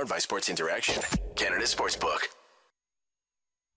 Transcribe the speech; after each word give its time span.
Powered 0.00 0.08
by 0.08 0.18
Sports 0.18 0.48
Interaction, 0.48 1.02
Canada 1.36 1.64
Sportsbook. 1.64 2.20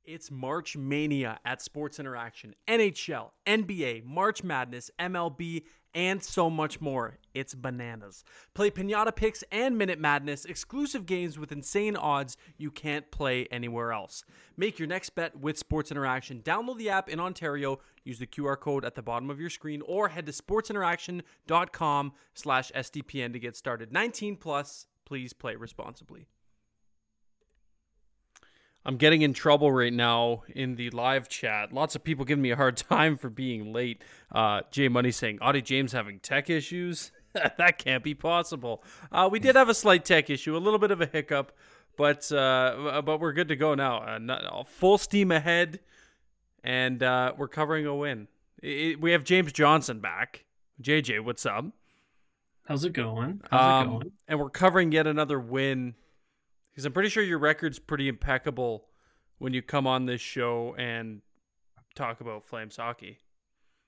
It's 0.05 0.31
March 0.31 0.77
Mania 0.77 1.37
at 1.43 1.61
Sports 1.61 1.99
Interaction. 1.99 2.55
NHL, 2.65 3.31
NBA, 3.45 4.05
March 4.05 4.41
Madness, 4.41 4.89
MLB, 4.97 5.63
and 5.93 6.23
so 6.23 6.49
much 6.49 6.79
more. 6.79 7.17
It's 7.33 7.53
bananas. 7.53 8.23
Play 8.53 8.71
Pinata 8.71 9.13
Picks 9.13 9.43
and 9.51 9.77
Minute 9.77 9.99
Madness, 9.99 10.45
exclusive 10.45 11.05
games 11.05 11.37
with 11.37 11.51
insane 11.51 11.97
odds 11.97 12.37
you 12.57 12.71
can't 12.71 13.11
play 13.11 13.45
anywhere 13.51 13.91
else. 13.91 14.23
Make 14.55 14.79
your 14.79 14.87
next 14.87 15.09
bet 15.09 15.37
with 15.37 15.57
Sports 15.57 15.91
Interaction. 15.91 16.39
Download 16.39 16.77
the 16.77 16.89
app 16.89 17.09
in 17.09 17.19
Ontario, 17.19 17.81
use 18.05 18.19
the 18.19 18.27
QR 18.27 18.57
code 18.57 18.85
at 18.85 18.95
the 18.95 19.01
bottom 19.01 19.29
of 19.29 19.41
your 19.41 19.49
screen, 19.49 19.81
or 19.85 20.07
head 20.07 20.25
to 20.27 20.31
sportsinteraction.com 20.31 22.13
slash 22.33 22.71
SDPN 22.71 23.33
to 23.33 23.39
get 23.39 23.57
started. 23.57 23.91
19 23.91 24.37
plus, 24.37 24.87
please 25.05 25.33
play 25.33 25.55
responsibly. 25.55 26.27
I'm 28.85 28.97
getting 28.97 29.21
in 29.21 29.33
trouble 29.33 29.71
right 29.71 29.93
now 29.93 30.43
in 30.49 30.75
the 30.75 30.89
live 30.89 31.29
chat. 31.29 31.71
Lots 31.71 31.95
of 31.95 32.03
people 32.03 32.25
giving 32.25 32.41
me 32.41 32.51
a 32.51 32.55
hard 32.55 32.77
time 32.89 33.17
for 33.17 33.29
being 33.29 33.71
late. 33.71 34.01
Uh, 34.31 34.61
Jay 34.71 34.89
Money 34.89 35.11
saying, 35.11 35.39
Auddie 35.39 35.63
James 35.63 35.93
having 35.93 36.19
tech 36.19 36.49
issues? 36.49 37.11
that 37.57 37.77
can't 37.77 38.03
be 38.03 38.13
possible. 38.13 38.83
Uh, 39.11 39.29
we 39.31 39.39
did 39.39 39.55
have 39.55 39.69
a 39.69 39.73
slight 39.73 40.05
tech 40.05 40.29
issue, 40.29 40.55
a 40.55 40.59
little 40.59 40.79
bit 40.79 40.91
of 40.91 41.01
a 41.01 41.05
hiccup, 41.05 41.51
but 41.97 42.31
uh, 42.31 43.01
but 43.03 43.19
we're 43.19 43.33
good 43.33 43.47
to 43.47 43.55
go 43.55 43.73
now. 43.75 44.03
Uh, 44.03 44.17
not, 44.19 44.67
full 44.67 44.97
steam 44.97 45.31
ahead, 45.31 45.79
and 46.63 47.01
uh, 47.01 47.33
we're 47.37 47.47
covering 47.47 47.85
a 47.85 47.95
win. 47.95 48.27
It, 48.61 49.01
we 49.01 49.11
have 49.11 49.23
James 49.23 49.51
Johnson 49.51 49.99
back. 49.99 50.45
JJ, 50.81 51.23
what's 51.23 51.45
up? 51.45 51.65
How's 52.65 52.85
it 52.85 52.93
going? 52.93 53.41
How's 53.49 53.83
um, 53.83 53.87
it 53.87 53.91
going? 53.91 54.11
And 54.27 54.39
we're 54.39 54.49
covering 54.49 54.91
yet 54.91 55.07
another 55.07 55.39
win 55.39 55.95
because 56.71 56.85
I'm 56.85 56.93
pretty 56.93 57.09
sure 57.09 57.23
your 57.23 57.39
record's 57.39 57.79
pretty 57.79 58.07
impeccable 58.07 58.85
when 59.37 59.53
you 59.53 59.61
come 59.61 59.85
on 59.85 60.05
this 60.05 60.21
show 60.21 60.75
and 60.77 61.21
talk 61.95 62.21
about 62.21 62.43
Flames 62.43 62.77
hockey. 62.77 63.19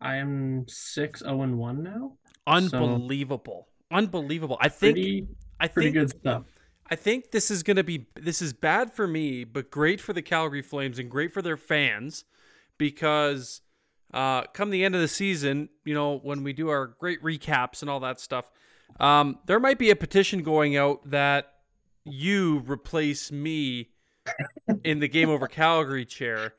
I 0.02 0.18
am 0.18 0.66
six 0.68 1.22
zero 1.22 1.40
oh 1.40 1.42
and 1.42 1.58
one 1.58 1.84
now. 1.84 2.18
Unbelievable, 2.46 3.68
so 3.92 3.98
unbelievable. 3.98 4.58
I 4.60 4.70
think 4.70 4.96
pretty, 4.96 5.28
I 5.60 5.68
pretty 5.68 5.92
think 5.92 6.12
good 6.12 6.20
stuff. 6.20 6.44
I 6.88 6.96
think 6.96 7.32
this 7.32 7.50
is 7.50 7.64
gonna 7.64 7.84
be 7.84 8.08
this 8.16 8.42
is 8.42 8.54
bad 8.54 8.92
for 8.92 9.08
me, 9.08 9.46
but 9.46 9.72
great 9.72 10.02
for 10.02 10.14
the 10.14 10.22
Calgary 10.22 10.62
Flames 10.62 11.00
and 11.00 11.10
great 11.10 11.34
for 11.34 11.42
their 11.42 11.58
fans 11.58 12.26
because 12.78 13.62
uh, 14.14 14.44
come 14.54 14.70
the 14.70 14.84
end 14.84 14.96
of 14.96 15.02
the 15.02 15.08
season, 15.08 15.70
you 15.84 15.94
know, 15.94 16.20
when 16.20 16.44
we 16.44 16.54
do 16.54 16.70
our 16.70 16.88
great 16.88 17.24
recaps 17.24 17.82
and 17.82 17.90
all 17.90 18.02
that 18.02 18.20
stuff, 18.20 18.52
um, 19.00 19.40
there 19.46 19.60
might 19.60 19.78
be 19.78 19.90
a 19.90 19.96
petition 19.96 20.44
going 20.44 20.78
out 20.78 21.10
that 21.10 21.54
you 22.04 22.64
replace 22.68 23.32
me 23.32 23.90
in 24.84 25.00
the 25.00 25.08
game 25.08 25.30
over 25.30 25.48
Calgary 25.48 26.06
chair. 26.06 26.54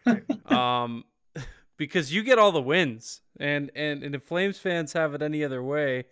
Um, 0.47 1.05
because 1.77 2.13
you 2.13 2.23
get 2.23 2.39
all 2.39 2.53
the 2.53 2.63
wins. 2.63 3.21
And 3.39 3.71
and, 3.75 4.03
and 4.03 4.15
if 4.15 4.23
Flames 4.23 4.59
fans 4.59 4.93
have 4.95 5.15
it 5.15 5.23
any 5.23 5.45
other 5.45 5.63
way, 5.63 6.07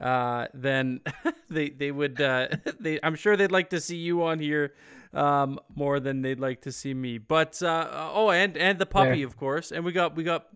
uh, 0.00 0.46
then 0.54 1.00
they 1.50 1.70
they 1.70 1.90
would 1.90 2.20
uh, 2.20 2.48
they 2.80 3.00
I'm 3.02 3.14
sure 3.14 3.36
they'd 3.36 3.52
like 3.52 3.70
to 3.70 3.80
see 3.80 3.96
you 3.96 4.24
on 4.24 4.38
here 4.38 4.74
um, 5.12 5.58
more 5.74 6.00
than 6.00 6.22
they'd 6.22 6.40
like 6.40 6.62
to 6.62 6.72
see 6.72 6.94
me. 6.94 7.18
But 7.18 7.62
uh, 7.62 7.88
oh, 8.12 8.30
and 8.30 8.56
and 8.56 8.78
the 8.78 8.86
puppy, 8.86 9.18
there. 9.18 9.26
of 9.26 9.36
course, 9.36 9.72
and 9.72 9.84
we 9.84 9.92
got 9.92 10.16
we 10.16 10.24
got 10.24 10.46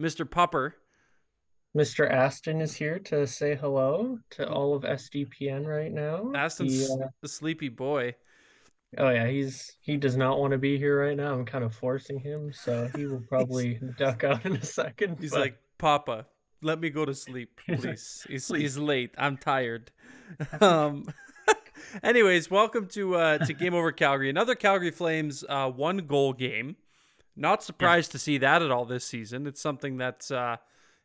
Mr. 0.00 0.24
Pupper. 0.24 0.74
Mr. 1.76 2.10
Aston 2.10 2.60
is 2.60 2.74
here 2.74 2.98
to 2.98 3.26
say 3.26 3.54
hello 3.54 4.18
to 4.30 4.46
all 4.46 4.74
of 4.74 4.82
SDPN 4.82 5.66
right 5.66 5.90
now. 5.90 6.30
Aston's 6.34 6.86
he, 6.86 6.92
uh, 6.92 7.08
the 7.22 7.28
sleepy 7.28 7.70
boy. 7.70 8.14
Oh 8.98 9.08
yeah, 9.08 9.26
he's 9.26 9.76
he 9.80 9.96
does 9.96 10.14
not 10.14 10.38
want 10.38 10.50
to 10.50 10.58
be 10.58 10.76
here 10.76 11.00
right 11.00 11.16
now. 11.16 11.32
I'm 11.32 11.46
kind 11.46 11.64
of 11.64 11.74
forcing 11.74 12.18
him, 12.18 12.52
so 12.52 12.90
he 12.94 13.06
will 13.06 13.24
probably 13.28 13.80
duck 13.96 14.22
out 14.22 14.44
in 14.44 14.54
a 14.54 14.64
second. 14.64 15.16
He's 15.18 15.30
but... 15.30 15.40
like, 15.40 15.58
"Papa, 15.78 16.26
let 16.60 16.78
me 16.78 16.90
go 16.90 17.06
to 17.06 17.14
sleep, 17.14 17.58
please. 17.66 18.26
He's 18.28 18.48
he's 18.48 18.76
late. 18.76 19.14
I'm 19.16 19.38
tired." 19.38 19.90
Um. 20.60 21.06
anyways, 22.02 22.50
welcome 22.50 22.86
to 22.88 23.16
uh 23.16 23.38
to 23.38 23.52
Game 23.54 23.74
Over 23.74 23.92
Calgary. 23.92 24.28
Another 24.28 24.54
Calgary 24.54 24.90
Flames 24.90 25.42
uh 25.48 25.70
one 25.70 25.98
goal 26.06 26.34
game. 26.34 26.76
Not 27.34 27.62
surprised 27.62 28.10
yeah. 28.10 28.12
to 28.12 28.18
see 28.18 28.38
that 28.38 28.60
at 28.60 28.70
all 28.70 28.84
this 28.84 29.06
season. 29.06 29.46
It's 29.46 29.60
something 29.60 29.96
that's 29.96 30.30
uh 30.30 30.56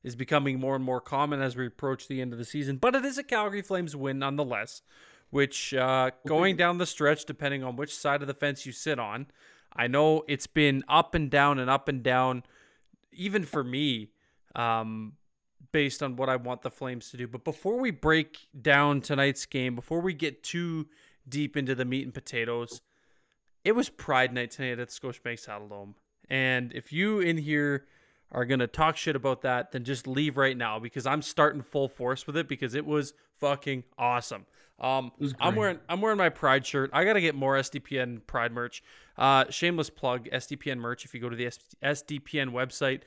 is 0.08 0.16
becoming 0.16 0.58
more 0.58 0.74
and 0.74 0.86
more 0.86 1.02
common 1.02 1.42
as 1.42 1.58
we 1.58 1.68
approach 1.68 2.08
the 2.08 2.22
end 2.22 2.32
of 2.32 2.40
the 2.40 2.46
season. 2.46 2.78
But 2.78 2.96
it 2.96 3.04
is 3.04 3.18
a 3.18 3.24
Calgary 3.24 3.62
Flames 3.62 3.94
win 3.94 4.20
nonetheless, 4.20 4.82
which 5.32 5.74
uh, 5.74 6.12
going 6.26 6.56
down 6.56 6.78
the 6.78 6.86
stretch, 6.86 7.26
depending 7.26 7.62
on 7.62 7.76
which 7.76 7.94
side 7.94 8.22
of 8.22 8.28
the 8.28 8.34
fence 8.34 8.66
you 8.66 8.72
sit 8.72 9.00
on, 9.00 9.28
I 9.76 9.88
know 9.88 10.24
it's 10.30 10.48
been 10.48 10.86
up 10.88 11.14
and 11.14 11.30
down 11.30 11.60
and 11.60 11.70
up 11.70 11.90
and 11.90 12.02
down, 12.02 12.44
even 13.12 13.44
for 13.44 13.66
me, 13.66 14.12
um, 14.56 15.14
based 15.74 16.02
on 16.02 16.16
what 16.16 16.30
I 16.30 16.38
want 16.38 16.62
the 16.62 16.72
Flames 16.72 17.12
to 17.12 17.18
do. 17.18 17.28
But 17.28 17.44
before 17.44 17.78
we 17.78 17.92
break 17.92 18.48
down 18.60 19.02
tonight's 19.02 19.46
game, 19.46 19.76
before 19.76 20.00
we 20.00 20.14
get 20.14 20.42
too 20.42 20.88
deep 21.28 21.58
into 21.58 21.76
the 21.76 21.84
meat 21.84 22.06
and 22.06 22.14
potatoes, 22.14 22.80
it 23.66 23.74
was 23.74 23.90
Pride 23.90 24.34
Night 24.34 24.52
tonight 24.52 24.80
at 24.80 24.88
Scotiabank 24.88 25.46
Saddledome. 25.46 25.96
And 26.30 26.72
if 26.72 26.94
you 26.94 27.20
in 27.20 27.38
here 27.38 27.86
are 28.32 28.46
going 28.46 28.60
to 28.60 28.68
talk 28.68 28.98
shit 28.98 29.16
about 29.16 29.42
that, 29.42 29.72
then 29.72 29.84
just 29.84 30.08
leave 30.08 30.38
right 30.38 30.58
now 30.58 30.80
because 30.80 31.06
I'm 31.06 31.22
starting 31.22 31.62
full 31.62 31.88
force 31.88 32.28
with 32.28 32.36
it 32.38 32.48
because 32.48 32.76
it 32.76 32.86
was 32.86 33.14
fucking 33.40 33.84
awesome. 33.98 34.46
Um, 34.80 35.12
I'm 35.40 35.56
wearing 35.56 35.80
I'm 35.90 36.02
wearing 36.02 36.20
my 36.20 36.30
Pride 36.30 36.66
shirt. 36.66 36.92
I 36.94 37.04
gotta 37.04 37.22
get 37.22 37.34
more 37.34 37.56
SDPN 37.56 38.22
Pride 38.28 38.52
merch. 38.52 38.84
Uh, 39.18 39.46
shameless 39.50 39.90
plug, 39.90 40.30
SDPN 40.30 40.78
merch. 40.78 41.04
If 41.04 41.16
you 41.16 41.20
go 41.20 41.30
to 41.30 41.36
the 41.36 41.48
SDPN 41.84 42.52
website, 42.52 43.02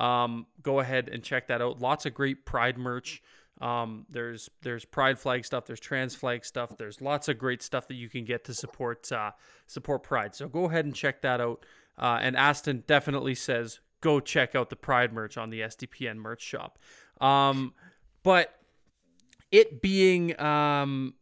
um, 0.00 0.46
go 0.62 0.78
ahead 0.78 1.08
and 1.08 1.24
check 1.24 1.48
that 1.48 1.60
out. 1.60 1.80
Lots 1.80 2.06
of 2.06 2.14
great 2.14 2.46
Pride 2.46 2.78
merch. 2.78 3.22
Um, 3.60 4.06
there's 4.08 4.48
there's 4.62 4.84
Pride 4.84 5.18
flag 5.18 5.44
stuff. 5.44 5.66
There's 5.66 5.80
trans 5.80 6.14
flag 6.14 6.44
stuff. 6.44 6.76
There's 6.76 7.00
lots 7.00 7.28
of 7.28 7.38
great 7.38 7.60
stuff 7.60 7.88
that 7.88 7.94
you 7.94 8.08
can 8.08 8.24
get 8.24 8.44
to 8.44 8.54
support 8.54 9.10
uh, 9.10 9.32
support 9.66 10.04
Pride. 10.04 10.34
So 10.34 10.46
go 10.46 10.66
ahead 10.66 10.84
and 10.84 10.94
check 10.94 11.22
that 11.22 11.40
out. 11.40 11.66
Uh, 11.98 12.18
and 12.20 12.36
Aston 12.36 12.84
definitely 12.86 13.34
says 13.34 13.80
go 14.06 14.20
check 14.20 14.54
out 14.54 14.70
the 14.70 14.76
Pride 14.76 15.12
merch 15.12 15.36
on 15.36 15.50
the 15.50 15.62
SDPN 15.62 16.16
merch 16.18 16.40
shop. 16.40 16.78
Um, 17.20 17.74
but 18.22 18.54
it 19.50 19.82
being 19.82 20.40
um, 20.40 21.14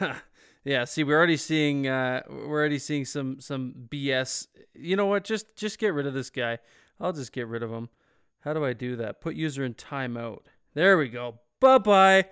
yeah, 0.64 0.84
see, 0.84 1.02
we're 1.02 1.16
already 1.16 1.36
seeing 1.36 1.88
uh, 1.88 2.22
we're 2.28 2.60
already 2.60 2.78
seeing 2.78 3.04
some 3.04 3.40
some 3.40 3.74
BS. 3.88 4.46
You 4.74 4.94
know 4.94 5.06
what? 5.06 5.24
Just 5.24 5.56
just 5.56 5.80
get 5.80 5.92
rid 5.92 6.06
of 6.06 6.14
this 6.14 6.30
guy. 6.30 6.58
I'll 7.00 7.12
just 7.12 7.32
get 7.32 7.48
rid 7.48 7.64
of 7.64 7.70
him. 7.72 7.88
How 8.40 8.52
do 8.52 8.64
I 8.64 8.72
do 8.72 8.94
that? 8.96 9.20
Put 9.20 9.34
user 9.34 9.64
in 9.64 9.74
timeout. 9.74 10.42
There 10.74 10.96
we 10.98 11.08
go. 11.08 11.40
Bye 11.58 11.78
bye. 11.78 12.26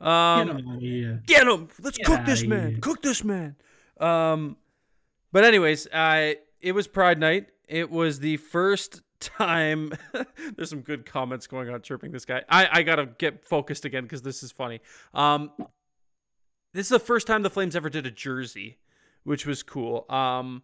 Um, 0.00 0.80
get, 0.80 1.26
get 1.26 1.46
him. 1.46 1.68
Let's 1.80 1.96
get 1.96 2.06
cook 2.08 2.24
this 2.26 2.42
man. 2.42 2.80
Cook 2.80 3.02
this 3.02 3.22
man. 3.22 3.54
Um, 4.00 4.56
but 5.30 5.44
anyways, 5.44 5.86
I 5.94 6.38
it 6.60 6.72
was 6.72 6.88
Pride 6.88 7.20
Night. 7.20 7.51
It 7.72 7.90
was 7.90 8.20
the 8.20 8.36
first 8.36 9.00
time. 9.18 9.92
there's 10.56 10.68
some 10.68 10.82
good 10.82 11.06
comments 11.06 11.46
going 11.46 11.70
on 11.70 11.80
chirping 11.80 12.12
this 12.12 12.26
guy. 12.26 12.42
I, 12.46 12.68
I 12.70 12.82
gotta 12.82 13.06
get 13.06 13.46
focused 13.46 13.86
again 13.86 14.02
because 14.02 14.20
this 14.20 14.42
is 14.42 14.52
funny. 14.52 14.80
Um, 15.14 15.50
this 16.74 16.84
is 16.84 16.90
the 16.90 16.98
first 16.98 17.26
time 17.26 17.42
the 17.42 17.48
Flames 17.48 17.74
ever 17.74 17.88
did 17.88 18.04
a 18.04 18.10
jersey, 18.10 18.76
which 19.24 19.46
was 19.46 19.62
cool. 19.62 20.04
Um, 20.10 20.62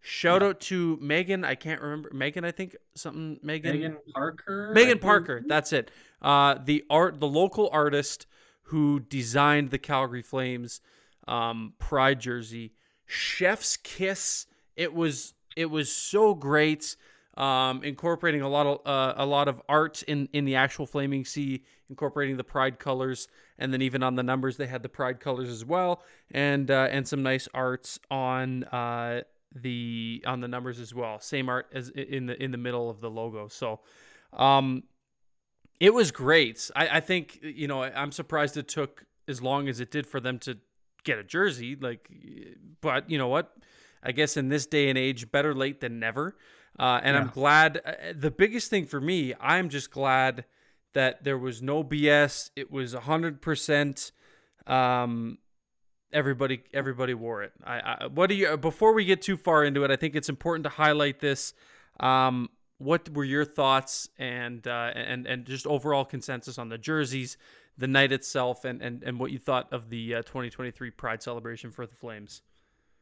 shout 0.00 0.42
out 0.42 0.60
to 0.60 0.98
Megan. 0.98 1.44
I 1.44 1.56
can't 1.56 1.82
remember 1.82 2.10
Megan. 2.14 2.42
I 2.46 2.52
think 2.52 2.74
something 2.94 3.38
Megan. 3.42 3.72
Megan 3.72 3.96
Parker. 4.14 4.70
Megan 4.72 4.98
Parker. 4.98 5.42
That's 5.46 5.74
it. 5.74 5.90
Uh, 6.22 6.54
the 6.64 6.84
art, 6.88 7.20
the 7.20 7.28
local 7.28 7.68
artist 7.70 8.26
who 8.62 9.00
designed 9.00 9.68
the 9.70 9.78
Calgary 9.78 10.22
Flames 10.22 10.80
um, 11.28 11.74
pride 11.78 12.18
jersey. 12.18 12.72
Chef's 13.04 13.76
kiss. 13.76 14.46
It 14.74 14.94
was 14.94 15.34
it 15.56 15.66
was 15.66 15.92
so 15.92 16.34
great. 16.34 16.96
Um, 17.36 17.84
incorporating 17.84 18.40
a 18.40 18.48
lot 18.48 18.66
of 18.66 18.86
uh, 18.86 19.14
a 19.16 19.26
lot 19.26 19.48
of 19.48 19.60
art 19.68 20.02
in 20.04 20.28
in 20.32 20.44
the 20.46 20.54
actual 20.54 20.86
flaming 20.86 21.24
C, 21.24 21.64
incorporating 21.90 22.38
the 22.38 22.44
pride 22.44 22.78
colors, 22.78 23.28
and 23.58 23.72
then 23.72 23.82
even 23.82 24.02
on 24.02 24.14
the 24.14 24.22
numbers 24.22 24.56
they 24.56 24.66
had 24.66 24.82
the 24.82 24.88
pride 24.88 25.20
colors 25.20 25.50
as 25.50 25.64
well, 25.64 26.02
and 26.30 26.70
uh, 26.70 26.88
and 26.90 27.06
some 27.06 27.22
nice 27.22 27.46
arts 27.52 27.98
on 28.10 28.64
uh, 28.64 29.20
the 29.54 30.22
on 30.26 30.40
the 30.40 30.48
numbers 30.48 30.80
as 30.80 30.94
well. 30.94 31.20
Same 31.20 31.50
art 31.50 31.66
as 31.74 31.90
in 31.90 32.26
the 32.26 32.42
in 32.42 32.52
the 32.52 32.58
middle 32.58 32.88
of 32.88 33.00
the 33.00 33.10
logo. 33.10 33.48
So, 33.48 33.80
um, 34.32 34.84
it 35.78 35.92
was 35.92 36.10
great. 36.10 36.70
I, 36.74 36.88
I 36.88 37.00
think 37.00 37.38
you 37.42 37.68
know 37.68 37.82
I'm 37.82 38.12
surprised 38.12 38.56
it 38.56 38.68
took 38.68 39.04
as 39.28 39.42
long 39.42 39.68
as 39.68 39.80
it 39.80 39.90
did 39.90 40.06
for 40.06 40.20
them 40.20 40.38
to 40.40 40.56
get 41.04 41.18
a 41.18 41.24
jersey. 41.24 41.76
Like, 41.76 42.08
but 42.80 43.10
you 43.10 43.18
know 43.18 43.28
what? 43.28 43.52
I 44.02 44.12
guess 44.12 44.36
in 44.36 44.48
this 44.48 44.66
day 44.66 44.88
and 44.88 44.98
age, 44.98 45.30
better 45.30 45.54
late 45.54 45.80
than 45.80 45.98
never. 45.98 46.36
Uh, 46.78 47.00
and 47.02 47.14
yeah. 47.14 47.22
I'm 47.22 47.28
glad. 47.28 47.80
Uh, 47.84 47.92
the 48.14 48.30
biggest 48.30 48.70
thing 48.70 48.86
for 48.86 49.00
me, 49.00 49.34
I'm 49.40 49.68
just 49.68 49.90
glad 49.90 50.44
that 50.94 51.24
there 51.24 51.38
was 51.38 51.62
no 51.62 51.82
BS. 51.82 52.50
It 52.56 52.70
was 52.70 52.94
100%. 52.94 54.12
Um, 54.66 55.38
everybody 56.12 56.62
everybody 56.72 57.14
wore 57.14 57.42
it. 57.42 57.52
I, 57.64 57.80
I 57.80 58.06
what 58.06 58.28
do 58.28 58.34
you 58.34 58.56
before 58.56 58.92
we 58.92 59.04
get 59.04 59.22
too 59.22 59.36
far 59.36 59.64
into 59.64 59.84
it? 59.84 59.90
I 59.90 59.96
think 59.96 60.16
it's 60.16 60.28
important 60.28 60.64
to 60.64 60.70
highlight 60.70 61.20
this. 61.20 61.54
Um, 62.00 62.50
what 62.78 63.08
were 63.10 63.24
your 63.24 63.44
thoughts 63.44 64.08
and 64.18 64.66
uh, 64.66 64.92
and 64.94 65.26
and 65.26 65.44
just 65.44 65.66
overall 65.66 66.04
consensus 66.04 66.58
on 66.58 66.68
the 66.68 66.78
jerseys, 66.78 67.36
the 67.78 67.86
night 67.86 68.12
itself, 68.12 68.64
and 68.64 68.82
and, 68.82 69.02
and 69.02 69.18
what 69.18 69.30
you 69.30 69.38
thought 69.38 69.72
of 69.72 69.90
the 69.90 70.16
uh, 70.16 70.22
2023 70.22 70.90
Pride 70.90 71.22
celebration 71.22 71.70
for 71.70 71.86
the 71.86 71.94
Flames? 71.94 72.42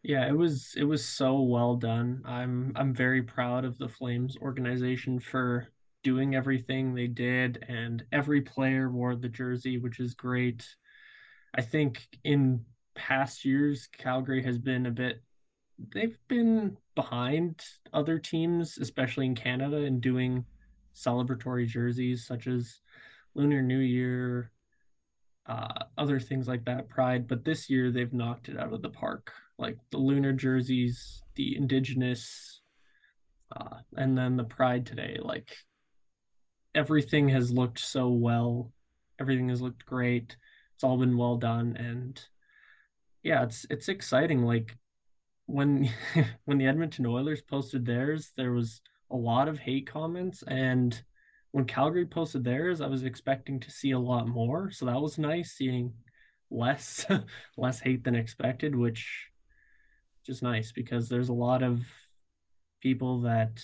Yeah, 0.04 0.28
it 0.28 0.36
was 0.36 0.74
it 0.76 0.84
was 0.84 1.02
so 1.04 1.40
well 1.40 1.76
done. 1.76 2.22
I'm 2.26 2.72
I'm 2.76 2.92
very 2.94 3.22
proud 3.22 3.64
of 3.64 3.78
the 3.78 3.88
Flames 3.88 4.36
organization 4.36 5.18
for 5.18 5.68
doing 6.02 6.34
everything 6.34 6.94
they 6.94 7.06
did, 7.06 7.64
and 7.68 8.04
every 8.12 8.42
player 8.42 8.90
wore 8.90 9.16
the 9.16 9.30
jersey, 9.30 9.78
which 9.78 10.00
is 10.00 10.12
great. 10.14 10.68
I 11.54 11.62
think 11.62 12.06
in 12.24 12.64
past 12.94 13.44
years, 13.46 13.88
Calgary 13.96 14.42
has 14.44 14.58
been 14.58 14.86
a 14.86 14.90
bit 14.90 15.22
they've 15.94 16.18
been 16.28 16.76
behind 16.94 17.64
other 17.92 18.18
teams, 18.18 18.78
especially 18.78 19.26
in 19.26 19.34
Canada, 19.34 19.78
in 19.78 20.00
doing 20.00 20.44
celebratory 20.94 21.66
jerseys 21.66 22.26
such 22.26 22.46
as 22.46 22.80
Lunar 23.34 23.62
New 23.62 23.80
Year, 23.80 24.52
uh, 25.46 25.84
other 25.98 26.20
things 26.20 26.48
like 26.48 26.64
that, 26.66 26.88
Pride. 26.90 27.28
But 27.28 27.44
this 27.44 27.70
year 27.70 27.90
they've 27.90 28.12
knocked 28.12 28.48
it 28.50 28.58
out 28.58 28.72
of 28.74 28.82
the 28.82 28.90
park. 28.90 29.32
Like 29.58 29.78
the 29.90 29.98
lunar 29.98 30.32
jerseys, 30.32 31.22
the 31.36 31.56
indigenous, 31.56 32.60
uh, 33.54 33.78
and 33.96 34.16
then 34.16 34.36
the 34.36 34.44
Pride 34.44 34.86
today. 34.86 35.18
Like 35.22 35.56
everything 36.74 37.28
has 37.28 37.52
looked 37.52 37.78
so 37.78 38.08
well. 38.08 38.72
Everything 39.20 39.48
has 39.48 39.60
looked 39.60 39.86
great. 39.86 40.36
It's 40.74 40.84
all 40.84 40.96
been 40.96 41.16
well 41.16 41.36
done, 41.36 41.76
and 41.76 42.20
yeah, 43.22 43.44
it's 43.44 43.66
it's 43.70 43.88
exciting. 43.88 44.42
Like 44.42 44.76
when 45.46 45.88
when 46.44 46.58
the 46.58 46.66
Edmonton 46.66 47.06
Oilers 47.06 47.42
posted 47.42 47.86
theirs, 47.86 48.32
there 48.36 48.52
was 48.52 48.80
a 49.10 49.16
lot 49.16 49.48
of 49.48 49.58
hate 49.58 49.86
comments 49.86 50.42
and 50.48 51.00
when 51.54 51.66
Calgary 51.66 52.04
posted 52.04 52.42
theirs, 52.42 52.80
I 52.80 52.88
was 52.88 53.04
expecting 53.04 53.60
to 53.60 53.70
see 53.70 53.92
a 53.92 53.98
lot 53.98 54.26
more. 54.26 54.72
So 54.72 54.86
that 54.86 55.00
was 55.00 55.18
nice 55.18 55.52
seeing 55.52 55.92
less 56.50 57.06
less 57.56 57.78
hate 57.78 58.02
than 58.02 58.16
expected, 58.16 58.74
which 58.74 59.28
just 60.25 60.43
nice 60.43 60.73
because 60.73 61.09
there's 61.09 61.29
a 61.29 61.35
lot 61.35 61.62
of 61.62 61.81
people 62.81 63.21
that 63.23 63.62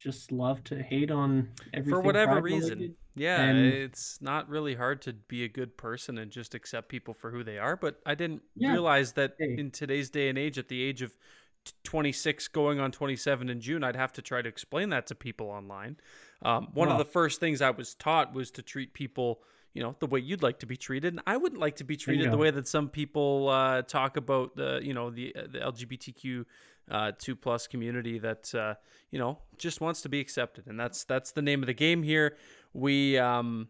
just 0.00 0.32
love 0.32 0.64
to 0.64 0.82
hate 0.82 1.10
on 1.10 1.48
everything 1.74 1.92
for 1.92 2.00
whatever 2.00 2.40
reason. 2.40 2.94
Yeah, 3.14 3.42
and, 3.42 3.58
it's 3.66 4.18
not 4.22 4.48
really 4.48 4.74
hard 4.74 5.02
to 5.02 5.12
be 5.12 5.44
a 5.44 5.48
good 5.48 5.76
person 5.76 6.16
and 6.18 6.30
just 6.30 6.54
accept 6.54 6.88
people 6.88 7.12
for 7.12 7.30
who 7.30 7.44
they 7.44 7.58
are. 7.58 7.76
But 7.76 8.00
I 8.06 8.14
didn't 8.14 8.42
yeah, 8.56 8.72
realize 8.72 9.12
that 9.14 9.34
hey. 9.38 9.56
in 9.58 9.70
today's 9.70 10.10
day 10.10 10.28
and 10.28 10.38
age, 10.38 10.58
at 10.58 10.68
the 10.68 10.82
age 10.82 11.02
of 11.02 11.12
26 11.84 12.48
going 12.48 12.80
on 12.80 12.92
27 12.92 13.48
in 13.48 13.60
June, 13.60 13.84
I'd 13.84 13.96
have 13.96 14.12
to 14.14 14.22
try 14.22 14.40
to 14.40 14.48
explain 14.48 14.90
that 14.90 15.06
to 15.08 15.14
people 15.14 15.48
online. 15.48 15.96
Um, 16.42 16.68
one 16.72 16.88
wow. 16.88 16.94
of 16.94 16.98
the 16.98 17.04
first 17.04 17.40
things 17.40 17.60
I 17.60 17.70
was 17.70 17.94
taught 17.94 18.32
was 18.32 18.50
to 18.52 18.62
treat 18.62 18.94
people, 18.94 19.40
you 19.74 19.82
know, 19.82 19.94
the 20.00 20.06
way 20.06 20.20
you'd 20.20 20.42
like 20.42 20.58
to 20.60 20.66
be 20.66 20.76
treated. 20.76 21.12
And 21.12 21.22
I 21.26 21.36
wouldn't 21.36 21.60
like 21.60 21.76
to 21.76 21.84
be 21.84 21.96
treated 21.96 22.32
the 22.32 22.36
way 22.36 22.50
that 22.50 22.66
some 22.66 22.88
people 22.88 23.48
uh, 23.48 23.82
talk 23.82 24.16
about 24.16 24.56
the, 24.56 24.80
you 24.82 24.94
know, 24.94 25.10
the, 25.10 25.34
the 25.34 25.58
LGBTQ 25.58 26.44
uh, 26.90 27.12
two 27.18 27.36
plus 27.36 27.66
community 27.66 28.18
that 28.18 28.54
uh, 28.54 28.74
you 29.10 29.18
know 29.18 29.38
just 29.56 29.80
wants 29.80 30.02
to 30.02 30.08
be 30.08 30.20
accepted, 30.20 30.66
and 30.66 30.78
that's 30.78 31.04
that's 31.04 31.32
the 31.32 31.42
name 31.42 31.62
of 31.62 31.66
the 31.66 31.74
game 31.74 32.02
here. 32.02 32.36
We 32.72 33.16
um, 33.18 33.68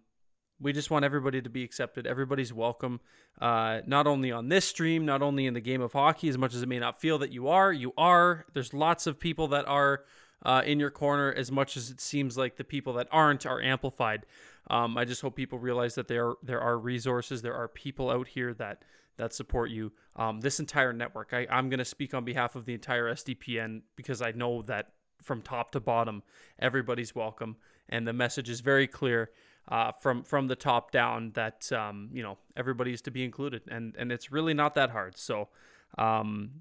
we 0.58 0.72
just 0.72 0.90
want 0.90 1.04
everybody 1.04 1.42
to 1.42 1.50
be 1.50 1.62
accepted. 1.62 2.06
Everybody's 2.06 2.52
welcome, 2.52 3.00
uh, 3.40 3.80
not 3.86 4.06
only 4.06 4.32
on 4.32 4.48
this 4.48 4.64
stream, 4.64 5.04
not 5.04 5.22
only 5.22 5.46
in 5.46 5.54
the 5.54 5.60
game 5.60 5.82
of 5.82 5.92
hockey. 5.92 6.28
As 6.28 6.38
much 6.38 6.54
as 6.54 6.62
it 6.62 6.68
may 6.68 6.78
not 6.78 7.00
feel 7.00 7.18
that 7.18 7.30
you 7.30 7.48
are, 7.48 7.72
you 7.72 7.92
are. 7.98 8.46
There's 8.54 8.72
lots 8.72 9.06
of 9.06 9.20
people 9.20 9.48
that 9.48 9.66
are 9.66 10.04
uh, 10.44 10.62
in 10.64 10.80
your 10.80 10.90
corner. 10.90 11.32
As 11.32 11.50
much 11.50 11.76
as 11.76 11.90
it 11.90 12.00
seems 12.00 12.36
like 12.36 12.56
the 12.56 12.64
people 12.64 12.92
that 12.94 13.08
aren't 13.10 13.46
are 13.46 13.60
amplified. 13.60 14.26
Um, 14.68 14.96
I 14.96 15.04
just 15.04 15.22
hope 15.22 15.34
people 15.34 15.58
realize 15.58 15.94
that 15.96 16.06
there 16.06 16.28
are, 16.28 16.34
there 16.42 16.60
are 16.60 16.78
resources, 16.78 17.42
there 17.42 17.54
are 17.54 17.68
people 17.68 18.10
out 18.10 18.28
here 18.28 18.54
that 18.54 18.82
that 19.16 19.34
support 19.34 19.70
you. 19.70 19.92
Um, 20.16 20.40
this 20.40 20.60
entire 20.60 20.92
network, 20.92 21.32
I, 21.32 21.46
I'm 21.50 21.68
going 21.68 21.78
to 21.78 21.84
speak 21.84 22.14
on 22.14 22.24
behalf 22.24 22.56
of 22.56 22.64
the 22.64 22.72
entire 22.72 23.12
SDPN 23.12 23.82
because 23.94 24.22
I 24.22 24.32
know 24.32 24.62
that 24.62 24.92
from 25.22 25.42
top 25.42 25.72
to 25.72 25.80
bottom, 25.80 26.22
everybody's 26.58 27.14
welcome, 27.14 27.56
and 27.88 28.06
the 28.06 28.12
message 28.12 28.48
is 28.48 28.60
very 28.60 28.86
clear 28.86 29.30
uh, 29.68 29.92
from 29.92 30.22
from 30.22 30.48
the 30.48 30.56
top 30.56 30.90
down 30.90 31.32
that 31.34 31.70
um, 31.72 32.08
you 32.12 32.22
know 32.22 32.38
everybody 32.56 32.92
is 32.92 33.02
to 33.02 33.10
be 33.10 33.22
included, 33.24 33.62
and 33.70 33.94
and 33.98 34.10
it's 34.10 34.32
really 34.32 34.54
not 34.54 34.74
that 34.74 34.90
hard. 34.90 35.16
So. 35.16 35.48
Um, 35.98 36.52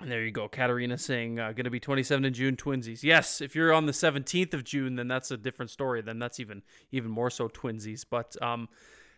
and 0.00 0.10
there 0.10 0.24
you 0.24 0.30
go. 0.30 0.48
Katarina 0.48 0.96
saying, 0.96 1.40
uh, 1.40 1.52
going 1.52 1.64
to 1.64 1.70
be 1.70 1.80
27 1.80 2.24
in 2.24 2.32
June, 2.32 2.56
twinsies. 2.56 3.02
Yes, 3.02 3.40
if 3.40 3.56
you're 3.56 3.72
on 3.72 3.86
the 3.86 3.92
17th 3.92 4.54
of 4.54 4.64
June, 4.64 4.96
then 4.96 5.08
that's 5.08 5.30
a 5.30 5.36
different 5.36 5.70
story. 5.70 6.02
Then 6.02 6.18
that's 6.18 6.38
even 6.38 6.62
even 6.92 7.10
more 7.10 7.30
so 7.30 7.48
twinsies. 7.48 8.04
But 8.08 8.40
um, 8.40 8.68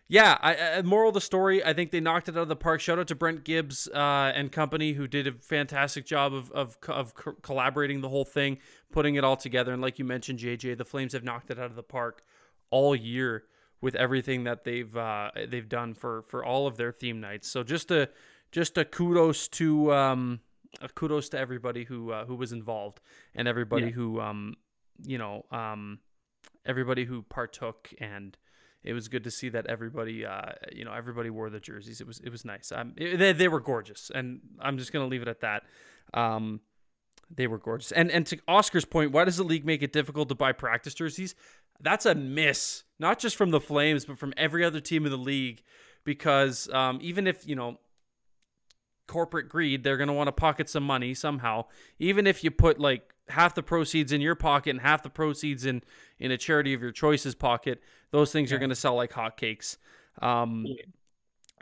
yeah, 0.09 0.39
I, 0.41 0.79
I, 0.79 0.83
moral 0.83 1.09
of 1.09 1.15
the 1.15 1.21
story, 1.21 1.65
I 1.65 1.73
think 1.73 1.91
they 1.91 2.01
knocked 2.01 2.29
it 2.29 2.37
out 2.37 2.43
of 2.43 2.49
the 2.49 2.57
park. 2.57 2.81
Shout 2.81 2.99
out 2.99 3.09
to 3.09 3.15
Brent 3.15 3.45
Gibbs 3.45 3.89
uh, 3.89 4.33
and 4.35 4.51
company 4.51 4.93
who 4.93 5.07
did 5.07 5.27
a 5.27 5.33
fantastic 5.33 6.07
job 6.07 6.35
of, 6.35 6.51
of, 6.51 6.77
of 6.89 7.15
co- 7.15 7.37
collaborating 7.43 8.01
the 8.01 8.09
whole 8.09 8.25
thing, 8.25 8.59
putting 8.91 9.15
it 9.15 9.23
all 9.23 9.37
together. 9.37 9.73
And 9.73 9.81
like 9.83 9.99
you 9.99 10.05
mentioned, 10.05 10.41
JJ, 10.41 10.79
the 10.79 10.85
Flames 10.85 11.13
have 11.13 11.23
knocked 11.23 11.51
it 11.51 11.59
out 11.59 11.67
of 11.67 11.77
the 11.77 11.83
park 11.83 12.23
all 12.71 12.97
year 12.97 13.45
with 13.81 13.95
everything 13.95 14.45
that 14.45 14.65
they've 14.65 14.95
uh, 14.97 15.31
they've 15.49 15.69
done 15.69 15.95
for 15.95 16.23
for 16.23 16.45
all 16.45 16.67
of 16.67 16.77
their 16.77 16.91
theme 16.91 17.21
nights. 17.21 17.49
So 17.49 17.63
just 17.63 17.91
a 17.91 18.09
just 18.51 18.79
a 18.79 18.85
kudos 18.85 19.47
to 19.49 19.93
um, 19.93 20.41
kudos 20.95 21.29
to 21.31 21.39
everybody 21.39 21.85
who 21.85 22.13
uh, 22.13 22.25
who 22.25 22.35
was 22.35 22.53
involved 22.53 23.01
and 23.35 23.49
everybody 23.49 23.87
yeah. 23.87 23.93
who 23.93 24.21
um, 24.21 24.55
you 25.03 25.19
know 25.19 25.45
um, 25.51 25.99
everybody 26.65 27.05
who 27.05 27.23
partook 27.23 27.93
and 27.99 28.37
it 28.83 28.95
was 28.95 29.09
good 29.09 29.25
to 29.25 29.31
see 29.31 29.51
that 29.51 29.67
everybody, 29.67 30.25
uh, 30.25 30.53
you 30.73 30.85
know, 30.85 30.93
everybody 30.93 31.29
wore 31.29 31.51
the 31.51 31.61
jerseys. 31.61 32.01
It 32.01 32.07
was 32.07 32.21
it 32.21 32.31
was 32.31 32.45
nice. 32.45 32.73
Um, 32.73 32.95
it, 32.97 33.19
they 33.19 33.33
they 33.33 33.49
were 33.49 33.61
gorgeous, 33.61 34.11
and 34.15 34.41
I'm 34.59 34.79
just 34.79 34.93
gonna 34.93 35.07
leave 35.07 35.23
it 35.23 35.29
at 35.29 35.41
that. 35.41 35.65
Um, 36.15 36.61
they 37.31 37.47
were 37.47 37.59
gorgeous. 37.59 37.93
And 37.93 38.11
and 38.11 38.27
to 38.27 38.39
Oscar's 38.49 38.87
point, 38.87 39.13
why 39.13 39.25
does 39.25 39.37
the 39.37 39.45
league 39.45 39.67
make 39.67 39.83
it 39.83 39.93
difficult 39.93 40.29
to 40.31 40.35
buy 40.35 40.53
practice 40.53 40.95
jerseys? 40.95 41.35
That's 41.81 42.07
a 42.07 42.15
miss, 42.15 42.85
not 42.99 43.19
just 43.19 43.37
from 43.37 43.51
the 43.51 43.61
Flames, 43.61 44.05
but 44.07 44.19
from 44.19 44.33
every 44.37 44.65
other 44.65 44.81
team 44.81 45.05
in 45.05 45.13
the 45.13 45.19
league. 45.19 45.63
Because 46.05 46.71
um, 46.73 46.99
even 47.03 47.27
if 47.27 47.47
you 47.47 47.57
know 47.57 47.79
corporate 49.11 49.49
greed, 49.49 49.83
they're 49.83 49.97
gonna 49.97 50.13
want 50.13 50.29
to 50.29 50.33
pocket 50.33 50.69
some 50.69 50.85
money 50.85 51.15
somehow. 51.15 51.65
Even 51.99 52.27
if 52.27 52.45
you 52.45 52.51
put 52.51 52.79
like 52.79 53.13
half 53.29 53.55
the 53.55 53.63
proceeds 53.63 54.13
in 54.13 54.21
your 54.21 54.37
pocket 54.37 54.71
and 54.71 54.81
half 54.81 55.03
the 55.03 55.11
proceeds 55.11 55.67
in 55.67 55.83
in 56.21 56.31
a 56.31 56.39
charity 56.39 56.73
of 56.73 56.81
your 56.81 56.93
choice's 56.93 57.35
pocket, 57.35 57.83
those 58.13 58.31
things 58.31 58.51
yeah. 58.51 58.57
are 58.57 58.61
going 58.61 58.71
to 58.71 58.77
sell 58.77 58.95
like 58.95 59.13
hotcakes. 59.13 59.79
Um, 60.23 60.65
yeah. 60.67 60.85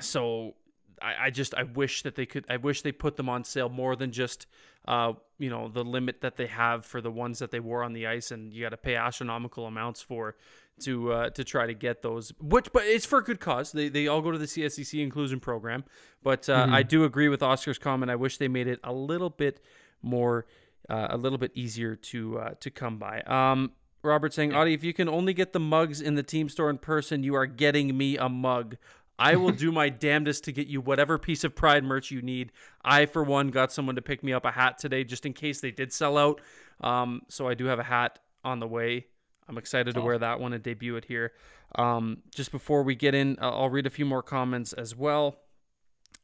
So 0.01 0.55
I, 1.01 1.27
I, 1.27 1.31
just 1.31 1.55
I 1.55 1.63
wish 1.63 2.03
that 2.03 2.15
they 2.17 2.27
could 2.27 2.45
I 2.51 2.59
wish 2.59 2.83
they 2.83 2.93
put 2.93 3.17
them 3.17 3.29
on 3.29 3.45
sale 3.45 3.69
more 3.69 3.97
than 3.97 4.13
just 4.13 4.47
uh, 4.87 5.15
you 5.39 5.49
know 5.49 5.69
the 5.69 5.85
limit 5.85 6.21
that 6.21 6.37
they 6.37 6.47
have 6.47 6.85
for 6.85 7.01
the 7.01 7.11
ones 7.11 7.39
that 7.39 7.51
they 7.51 7.61
wore 7.61 7.83
on 7.83 7.95
the 7.95 8.07
ice 8.07 8.31
and 8.31 8.53
you 8.53 8.63
got 8.63 8.71
to 8.71 8.77
pay 8.77 8.97
astronomical 8.97 9.67
amounts 9.67 10.03
for 10.03 10.37
to 10.81 11.13
uh, 11.13 11.31
to 11.31 11.45
try 11.45 11.67
to 11.67 11.75
get 11.75 12.03
those 12.03 12.33
which 12.41 12.73
but 12.73 12.85
it's 12.85 13.07
for 13.07 13.19
a 13.19 13.25
good 13.25 13.41
cause 13.41 13.73
they, 13.73 13.89
they 13.89 14.07
all 14.07 14.21
go 14.21 14.31
to 14.31 14.39
the 14.39 14.47
CSCC 14.47 15.03
inclusion 15.03 15.41
program 15.41 15.85
but 16.23 16.49
uh, 16.49 16.65
mm-hmm. 16.65 16.75
I 16.75 16.83
do 16.83 17.05
agree 17.05 17.29
with 17.29 17.43
Oscar's 17.43 17.79
comment 17.79 18.11
I 18.11 18.17
wish 18.17 18.39
they 18.39 18.49
made 18.49 18.67
it 18.67 18.81
a 18.85 18.93
little 18.93 19.31
bit 19.31 19.61
more 20.03 20.47
uh, 20.89 21.09
a 21.11 21.17
little 21.17 21.39
bit 21.39 21.53
easier 21.55 21.95
to 21.97 22.39
uh, 22.39 22.51
to 22.61 22.71
come 22.71 22.99
by. 22.99 23.21
Um, 23.23 23.73
Robert 24.03 24.33
saying, 24.33 24.51
Auddie, 24.51 24.75
if 24.75 24.85
you 24.85 24.95
can 24.95 25.09
only 25.09 25.35
get 25.35 25.53
the 25.53 25.61
mugs 25.61 26.01
in 26.01 26.15
the 26.15 26.23
team 26.23 26.49
store 26.49 26.71
in 26.71 26.79
person, 26.79 27.23
you 27.23 27.35
are 27.35 27.47
getting 27.47 27.97
me 27.97 28.17
a 28.17 28.29
mug. 28.29 28.77
I 29.19 29.35
will 29.35 29.51
do 29.51 29.73
my 29.73 29.89
damnedest 29.89 30.45
to 30.45 30.53
get 30.53 30.69
you 30.69 30.81
whatever 30.81 31.19
piece 31.19 31.43
of 31.43 31.57
pride 31.57 31.83
merch 31.83 32.11
you 32.11 32.23
need. 32.23 32.53
I, 32.85 33.07
for 33.07 33.25
one, 33.25 33.49
got 33.49 33.73
someone 33.73 33.97
to 33.97 34.03
pick 34.03 34.23
me 34.23 34.33
up 34.33 34.45
a 34.45 34.53
hat 34.53 34.79
today 34.79 35.03
just 35.03 35.27
in 35.27 35.33
case 35.33 35.61
they 35.61 35.73
did 35.73 35.93
sell 35.93 36.17
out. 36.17 36.41
Um, 36.81 37.23
so 37.29 37.49
I 37.49 37.55
do 37.55 37.67
have 37.67 37.81
a 37.81 37.85
hat 37.85 38.21
on 38.45 38.61
the 38.61 38.69
way. 38.69 39.07
I'm 39.49 39.59
excited 39.59 39.95
to 39.95 40.01
wear 40.01 40.19
that 40.19 40.41
one 40.41 40.53
and 40.53 40.63
debut 40.63 40.97
it 40.97 41.07
here. 41.07 41.33
Um, 41.75 42.19
just 42.35 42.53
before 42.53 42.83
we 42.83 42.95
get 42.95 43.15
in, 43.15 43.39
uh, 43.41 43.51
I'll 43.51 43.71
read 43.71 43.87
a 43.87 43.91
few 43.91 44.05
more 44.05 44.23
comments 44.23 44.73
as 44.73 44.95
well. 44.95 45.39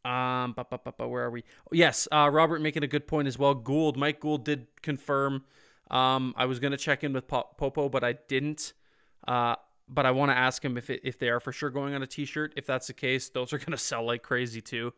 Um, 0.04 0.52
bu- 0.52 0.64
bu- 0.70 0.92
bu- 0.98 1.06
where 1.08 1.24
are 1.24 1.30
we? 1.30 1.44
Yes, 1.72 2.06
uh, 2.12 2.28
Robert 2.30 2.60
making 2.60 2.84
a 2.84 2.86
good 2.86 3.06
point 3.06 3.26
as 3.26 3.38
well. 3.38 3.54
Gould, 3.54 3.96
Mike 3.96 4.20
Gould 4.20 4.44
did 4.44 4.66
confirm. 4.82 5.44
Um, 5.90 6.34
I 6.36 6.44
was 6.44 6.60
gonna 6.60 6.76
check 6.76 7.02
in 7.04 7.12
with 7.14 7.26
Popo, 7.26 7.88
but 7.88 8.04
I 8.04 8.12
didn't. 8.12 8.74
Uh, 9.26 9.56
but 9.88 10.04
I 10.06 10.10
want 10.10 10.30
to 10.30 10.36
ask 10.36 10.64
him 10.64 10.76
if 10.76 10.90
it, 10.90 11.00
if 11.04 11.18
they 11.18 11.28
are 11.28 11.40
for 11.40 11.52
sure 11.52 11.70
going 11.70 11.94
on 11.94 12.02
a 12.02 12.06
T-shirt. 12.06 12.52
If 12.56 12.66
that's 12.66 12.86
the 12.86 12.92
case, 12.92 13.28
those 13.30 13.52
are 13.52 13.58
gonna 13.58 13.76
sell 13.90 14.04
like 14.04 14.22
crazy 14.22 14.60
too. 14.60 14.92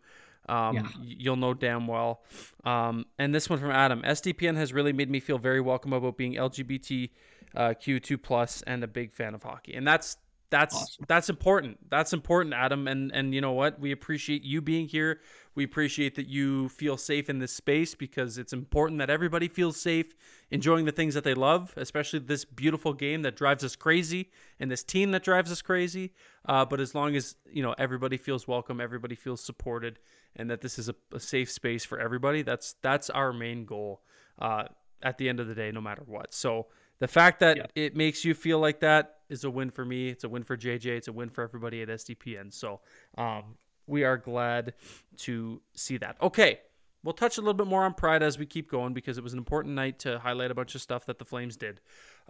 Um, 0.48 0.76
yeah. 0.76 0.88
You'll 1.02 1.36
know 1.36 1.54
damn 1.54 1.86
well. 1.86 2.22
Um, 2.64 3.06
and 3.18 3.34
this 3.34 3.48
one 3.50 3.58
from 3.58 3.70
Adam. 3.70 4.02
SDPN 4.02 4.56
has 4.56 4.72
really 4.72 4.92
made 4.92 5.10
me 5.10 5.20
feel 5.20 5.38
very 5.38 5.60
welcome 5.60 5.92
about 5.92 6.16
being 6.16 6.34
LGBTQ2 6.34 8.22
plus 8.22 8.62
and 8.62 8.84
a 8.84 8.88
big 8.88 9.12
fan 9.12 9.34
of 9.34 9.42
hockey. 9.42 9.74
And 9.74 9.86
that's 9.86 10.16
that's 10.50 10.74
Awesome. 10.74 11.04
that's 11.08 11.28
important. 11.28 11.78
That's 11.90 12.12
important, 12.12 12.54
Adam. 12.54 12.86
And 12.88 13.10
and 13.12 13.34
you 13.34 13.40
know 13.40 13.52
what? 13.52 13.80
We 13.80 13.92
appreciate 13.92 14.42
you 14.44 14.60
being 14.60 14.88
here. 14.88 15.20
We 15.54 15.64
appreciate 15.64 16.14
that 16.16 16.28
you 16.28 16.68
feel 16.68 16.96
safe 16.96 17.30
in 17.30 17.38
this 17.38 17.52
space 17.52 17.94
because 17.94 18.36
it's 18.38 18.52
important 18.52 18.98
that 18.98 19.08
everybody 19.08 19.48
feels 19.48 19.80
safe, 19.80 20.14
enjoying 20.50 20.84
the 20.84 20.92
things 20.92 21.14
that 21.14 21.24
they 21.24 21.32
love, 21.34 21.72
especially 21.76 22.18
this 22.18 22.44
beautiful 22.44 22.92
game 22.92 23.22
that 23.22 23.36
drives 23.36 23.64
us 23.64 23.74
crazy 23.74 24.30
and 24.60 24.70
this 24.70 24.84
team 24.84 25.12
that 25.12 25.22
drives 25.22 25.50
us 25.50 25.62
crazy. 25.62 26.12
Uh, 26.44 26.64
but 26.64 26.78
as 26.80 26.94
long 26.94 27.16
as 27.16 27.36
you 27.50 27.62
know 27.62 27.74
everybody 27.78 28.16
feels 28.16 28.46
welcome, 28.46 28.80
everybody 28.80 29.14
feels 29.14 29.40
supported, 29.42 29.98
and 30.36 30.50
that 30.50 30.60
this 30.60 30.78
is 30.78 30.88
a, 30.88 30.94
a 31.12 31.20
safe 31.20 31.50
space 31.50 31.84
for 31.84 31.98
everybody, 31.98 32.42
that's 32.42 32.74
that's 32.82 33.10
our 33.10 33.32
main 33.32 33.64
goal. 33.64 34.02
Uh, 34.38 34.64
at 35.02 35.18
the 35.18 35.28
end 35.28 35.40
of 35.40 35.46
the 35.46 35.54
day, 35.54 35.70
no 35.70 35.80
matter 35.80 36.02
what. 36.06 36.32
So 36.32 36.66
the 37.00 37.06
fact 37.08 37.40
that 37.40 37.56
Yeah. 37.58 37.66
it 37.74 37.94
makes 37.94 38.24
you 38.24 38.34
feel 38.34 38.58
like 38.58 38.80
that 38.80 39.15
is 39.28 39.44
a 39.44 39.50
win 39.50 39.70
for 39.70 39.84
me. 39.84 40.08
It's 40.08 40.24
a 40.24 40.28
win 40.28 40.44
for 40.44 40.56
JJ. 40.56 40.86
It's 40.86 41.08
a 41.08 41.12
win 41.12 41.30
for 41.30 41.42
everybody 41.42 41.82
at 41.82 41.88
SDPN. 41.88 42.52
So 42.52 42.80
um, 43.16 43.56
we 43.86 44.04
are 44.04 44.16
glad 44.16 44.74
to 45.18 45.60
see 45.74 45.96
that. 45.98 46.16
Okay, 46.20 46.60
we'll 47.02 47.14
touch 47.14 47.38
a 47.38 47.40
little 47.40 47.54
bit 47.54 47.66
more 47.66 47.84
on 47.84 47.94
Pride 47.94 48.22
as 48.22 48.38
we 48.38 48.46
keep 48.46 48.70
going 48.70 48.92
because 48.92 49.18
it 49.18 49.24
was 49.24 49.32
an 49.32 49.38
important 49.38 49.74
night 49.74 49.98
to 50.00 50.18
highlight 50.18 50.50
a 50.50 50.54
bunch 50.54 50.74
of 50.74 50.82
stuff 50.82 51.06
that 51.06 51.18
the 51.18 51.24
Flames 51.24 51.56
did. 51.56 51.80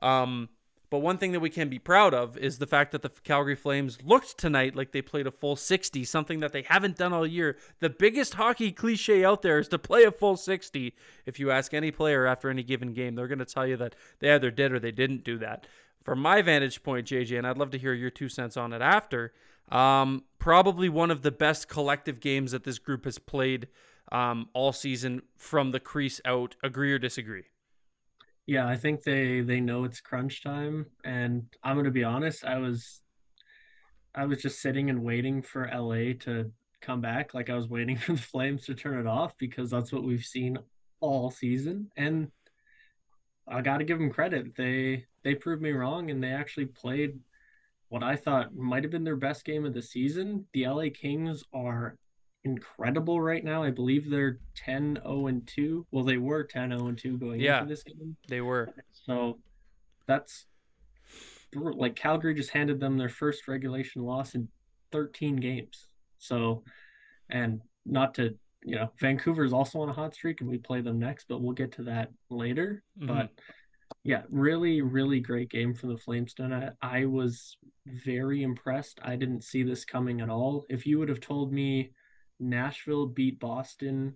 Um, 0.03 0.49
but 0.89 0.99
one 0.99 1.19
thing 1.19 1.33
that 1.33 1.41
we 1.41 1.51
can 1.51 1.69
be 1.69 1.81
proud 1.81 2.15
of 2.15 2.39
is 2.39 2.59
the 2.59 2.67
fact 2.67 2.93
that 2.93 3.03
the 3.03 3.09
Calgary 3.09 3.57
Flames 3.57 3.99
looked 4.05 4.39
tonight 4.39 4.77
like 4.77 4.93
they 4.93 5.03
played 5.03 5.27
a 5.27 5.33
full 5.33 5.57
60, 5.57 6.05
something 6.05 6.41
that 6.41 6.53
they 6.53 6.63
haven't 6.63 6.97
done 6.97 7.13
all 7.13 7.27
year. 7.27 7.57
The 7.81 7.91
biggest 7.91 8.35
hockey 8.35 8.71
cliche 8.71 9.25
out 9.25 9.43
there 9.43 9.59
is 9.59 9.69
to 9.69 9.79
play 9.79 10.05
a 10.05 10.13
full 10.13 10.37
60. 10.37 10.95
If 11.25 11.41
you 11.41 11.51
ask 11.51 11.75
any 11.75 11.91
player 11.91 12.27
after 12.27 12.49
any 12.51 12.63
given 12.63 12.93
game, 12.93 13.17
they're 13.17 13.27
going 13.27 13.41
to 13.41 13.45
tell 13.45 13.67
you 13.67 13.77
that 13.79 13.97
they 14.21 14.33
either 14.33 14.53
did 14.53 14.73
or 14.73 14.79
they 14.79 14.93
didn't 14.93 15.25
do 15.25 15.39
that. 15.39 15.67
From 16.07 16.21
my 16.21 16.41
vantage 16.41 16.85
point, 16.85 17.09
JJ, 17.09 17.37
and 17.37 17.45
I'd 17.45 17.59
love 17.59 17.73
to 17.73 17.79
hear 17.79 17.93
your 17.93 18.11
two 18.11 18.29
cents 18.29 18.57
on 18.57 18.73
it 18.73 18.81
after, 18.81 19.33
um, 19.73 20.23
probably 20.39 20.89
one 20.89 21.11
of 21.11 21.23
the 21.23 21.33
best 21.33 21.69
collective 21.69 22.21
games 22.21 22.53
that 22.53 22.63
this 22.63 22.79
group 22.79 23.07
has 23.07 23.19
played 23.19 23.67
um, 24.13 24.49
all 24.55 24.73
season 24.73 25.23
from 25.37 25.73
the 25.73 25.81
crease 25.81 26.21
out. 26.25 26.55
Agree 26.63 26.93
or 26.93 27.01
disagree? 27.01 27.43
Yeah, 28.47 28.69
I 28.69 28.77
think 28.77 29.03
they 29.03 29.41
they 29.41 29.59
know 29.59 29.83
it's 29.83 30.01
crunch 30.01 30.45
time, 30.45 30.87
and 31.03 31.47
I'm 31.65 31.75
gonna 31.75 31.91
be 31.91 32.05
honest. 32.05 32.45
I 32.45 32.59
was, 32.59 33.01
I 34.15 34.27
was 34.27 34.41
just 34.41 34.63
sitting 34.63 34.89
and 34.89 35.03
waiting 35.03 35.43
for 35.43 35.69
LA 35.75 36.13
to 36.21 36.53
come 36.81 37.01
back. 37.01 37.35
Like 37.35 37.51
I 37.51 37.57
was 37.57 37.67
waiting 37.67 37.97
for 37.97 38.13
the 38.13 38.23
Flames 38.23 38.67
to 38.67 38.77
turn 38.77 39.01
it 39.01 39.09
off 39.09 39.37
because 39.39 39.73
that's 39.73 39.93
what 39.93 40.05
we've 40.05 40.25
seen 40.25 40.57
all 41.01 41.33
season. 41.33 41.91
And 41.97 42.31
I 43.49 43.61
got 43.61 43.79
to 43.79 43.85
give 43.85 43.99
them 43.99 44.11
credit. 44.11 44.57
They 44.57 45.07
they 45.27 45.35
proved 45.35 45.61
me 45.61 45.73
wrong, 45.73 46.09
and 46.13 46.23
they 46.23 46.31
actually 46.31 46.67
played 46.67 47.19
what 47.89 48.05
I 48.05 48.15
thought 48.15 48.55
might 48.55 48.85
have 48.85 48.93
been 48.93 49.03
their 49.03 49.17
best 49.17 49.45
game 49.45 49.65
of 49.67 49.75
the 49.75 49.83
season. 49.83 50.47
The 50.53 50.69
LA 50.69 50.85
Kings 50.91 51.43
are 51.53 51.97
incredible 52.45 53.21
right 53.21 53.43
now. 53.43 53.65
I 53.65 53.73
believe 53.73 54.09
they're 54.09 54.39
10 54.55 55.01
0 55.03 55.27
and 55.27 55.45
2. 55.49 55.85
Well, 55.91 56.05
they 56.05 56.17
were 56.19 56.45
10 56.45 56.71
0 56.71 56.87
and 56.87 56.97
2 56.97 57.19
going 57.19 57.41
Yeah. 57.41 57.59
into 57.63 57.69
this 57.69 57.83
game. 57.83 58.17
They 58.29 58.41
were. 58.41 58.73
So 58.93 59.41
that's 60.07 60.47
like 61.53 61.97
Calgary 61.97 62.35
just 62.35 62.51
handed 62.51 62.79
them 62.79 62.97
their 62.97 63.09
first 63.09 63.49
regulation 63.49 64.03
loss 64.03 64.37
in 64.37 64.47
13 64.93 65.35
games. 65.37 65.89
So, 66.19 66.63
and 67.29 67.63
not 67.85 68.15
to, 68.15 68.39
you 68.63 68.77
know, 68.77 68.93
Vancouver's 69.01 69.53
also 69.53 69.81
on 69.81 69.89
a 69.89 69.93
hot 69.93 70.15
streak 70.15 70.41
and 70.41 70.49
we 70.49 70.59
play 70.59 70.83
them 70.83 71.01
next, 71.01 71.27
but 71.29 71.41
we'll 71.41 71.53
get 71.53 71.73
to 71.73 71.83
that 71.85 72.13
later. 72.31 72.85
Mhm. 73.01 73.09
But 73.09 73.31
yeah, 74.03 74.23
really, 74.31 74.83
really 74.83 75.21
great 75.21 75.51
game 75.51 75.75
from 75.75 75.91
the 75.91 75.99
Flames 75.99 76.35
tonight. 76.35 76.73
I 76.83 77.07
was 77.07 77.57
very 77.87 78.43
impressed. 78.43 79.01
I 79.03 79.17
didn't 79.17 79.45
see 79.45 79.63
this 79.63 79.85
coming 79.85 80.21
at 80.21 80.31
all. 80.31 80.65
If 80.69 80.87
you 80.87 80.99
would 80.99 81.09
have 81.09 81.21
told 81.21 81.53
me 81.53 81.93
Nashville 82.39 83.07
beat 83.07 83.41
Boston, 83.41 84.15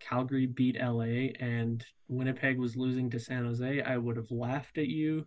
Calgary 0.00 0.46
beat 0.46 0.76
LA, 0.80 1.32
and 1.40 1.84
Winnipeg 2.08 2.58
was 2.58 2.76
losing 2.76 3.10
to 3.10 3.18
San 3.18 3.44
Jose, 3.44 3.82
I 3.82 3.96
would 3.96 4.16
have 4.16 4.30
laughed 4.30 4.78
at 4.78 4.88
you. 4.88 5.26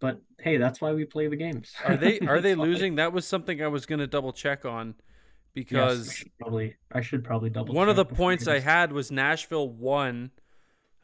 But 0.00 0.20
hey, 0.38 0.56
that's 0.56 0.80
why 0.80 0.92
we 0.92 1.04
play 1.04 1.28
the 1.28 1.36
games. 1.36 1.72
Are 1.84 1.96
they 1.96 2.20
are 2.26 2.40
they 2.40 2.54
losing? 2.54 2.94
That 2.94 3.12
was 3.12 3.26
something 3.26 3.62
I 3.62 3.68
was 3.68 3.84
going 3.84 3.98
to 3.98 4.06
double 4.06 4.32
check 4.32 4.64
on 4.64 4.94
Yes, 5.54 5.64
I 5.64 5.68
because 5.68 6.24
probably 6.40 6.76
I 6.92 7.00
should 7.00 7.24
probably 7.24 7.50
double. 7.50 7.74
one 7.74 7.88
of 7.88 7.96
the 7.96 8.04
points 8.04 8.46
I 8.46 8.54
I 8.54 8.58
had 8.60 8.92
was 8.92 9.10
Nashville 9.10 9.68
won 9.68 10.30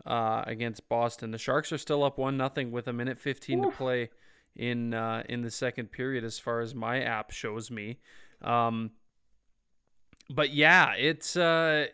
uh, 0.07 0.45
against 0.47 0.89
Boston. 0.89 1.33
The 1.33 1.39
Sharks 1.39 1.73
are 1.73 1.79
still 1.79 2.05
up 2.05 2.17
one 2.19 2.37
nothing 2.37 2.71
with 2.71 2.89
a 2.89 2.93
minute 2.93 3.19
fifteen 3.19 3.63
to 3.63 3.71
play 3.71 4.11
in 4.55 4.95
uh, 4.95 5.23
in 5.29 5.43
the 5.43 5.51
second 5.51 5.93
period, 5.93 6.25
as 6.25 6.39
far 6.39 6.61
as 6.61 6.75
my 6.75 7.03
app 7.03 7.31
shows 7.31 7.71
me. 7.71 7.99
Um, 8.43 8.93
but 10.31 10.55
yeah, 10.55 10.95
it's 10.95 11.37
uh, 11.37 11.87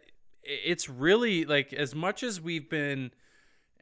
it's 0.42 0.88
really 0.88 1.44
like 1.44 1.72
as 1.72 1.94
much 1.94 2.22
as 2.22 2.40
we've 2.40 2.70
been. 2.70 3.10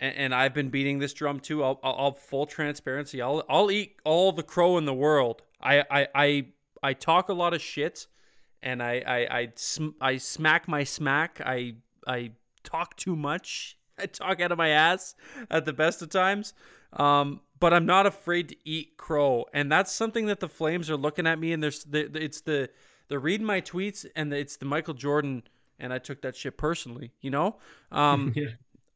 And, 0.02 0.16
and 0.16 0.34
I've 0.34 0.54
been 0.54 0.70
beating 0.70 0.99
this 0.99 1.12
drum 1.12 1.40
too. 1.40 1.62
I'll, 1.62 1.78
I'll, 1.82 1.96
I'll 1.99 2.12
full 2.12 2.46
transparency. 2.46 3.20
I'll, 3.20 3.44
I'll 3.50 3.70
eat 3.70 3.96
all 4.02 4.32
the 4.32 4.42
crow 4.42 4.78
in 4.78 4.87
the 4.87 4.94
world. 4.94 5.42
I, 5.60 5.84
I, 5.90 6.08
I, 6.14 6.46
I 6.82 6.94
talk 6.94 7.28
a 7.28 7.34
lot 7.34 7.52
of 7.52 7.60
shit, 7.60 8.06
and 8.62 8.82
I, 8.82 9.02
I, 9.06 9.38
I, 9.38 9.52
sm- 9.56 9.99
I 10.00 10.16
smack 10.16 10.66
my 10.66 10.84
smack. 10.84 11.42
I, 11.44 11.75
I 12.06 12.30
talk 12.64 12.96
too 12.96 13.14
much. 13.14 13.76
I 14.00 14.07
talk 14.12 14.40
out 14.40 14.52
of 14.52 14.59
my 14.59 14.69
ass 14.69 15.14
at 15.50 15.64
the 15.64 15.73
best 15.73 16.02
of 16.02 16.09
times. 16.11 16.54
Um, 16.92 17.40
but 17.61 17.75
I'm 17.75 17.87
not 17.87 18.07
afraid 18.07 18.49
to 18.49 18.57
eat 18.64 18.97
crow, 18.97 19.45
and 19.52 19.71
that's 19.71 19.92
something 19.92 20.26
that 20.26 20.40
the 20.40 20.49
Flames 20.49 20.90
are 20.90 20.97
looking 20.97 21.26
at 21.26 21.38
me, 21.38 21.52
and 21.52 21.62
there's 21.62 21.85
the, 21.85 22.09
the 22.09 22.23
it's 22.23 22.40
the 22.40 22.71
they're 23.09 23.21
reading 23.21 23.47
my 23.47 23.61
tweets, 23.61 24.07
and 24.16 24.33
it's 24.33 24.57
the 24.57 24.64
Michael 24.64 24.95
Jordan, 24.95 25.42
and 25.78 25.92
I 25.92 25.99
took 25.99 26.23
that 26.23 26.35
shit 26.35 26.57
personally, 26.57 27.12
you 27.21 27.30
know. 27.30 27.57
Um, 27.92 28.33
yeah. 28.37 28.49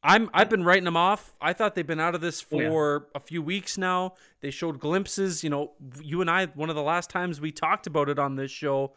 I'm 0.02 0.28
I've 0.34 0.50
been 0.50 0.64
writing 0.64 0.84
them 0.84 0.96
off. 0.96 1.34
I 1.40 1.52
thought 1.52 1.74
they've 1.74 1.86
been 1.86 2.00
out 2.00 2.14
of 2.14 2.20
this 2.20 2.44
Oh, 2.52 2.60
yeah. 2.60 2.68
for 2.68 3.08
a 3.14 3.20
few 3.20 3.42
weeks 3.42 3.78
now. 3.78 4.14
They 4.40 4.50
showed 4.50 4.78
glimpses. 4.78 5.42
You 5.42 5.50
know, 5.50 5.72
you 6.02 6.20
and 6.20 6.30
I. 6.30 6.46
One 6.46 6.68
of 6.68 6.76
the 6.76 6.82
last 6.82 7.10
times 7.10 7.40
we 7.40 7.52
talked 7.52 7.86
about 7.86 8.08
it 8.08 8.18
on 8.18 8.36
this 8.36 8.50
show, 8.50 8.92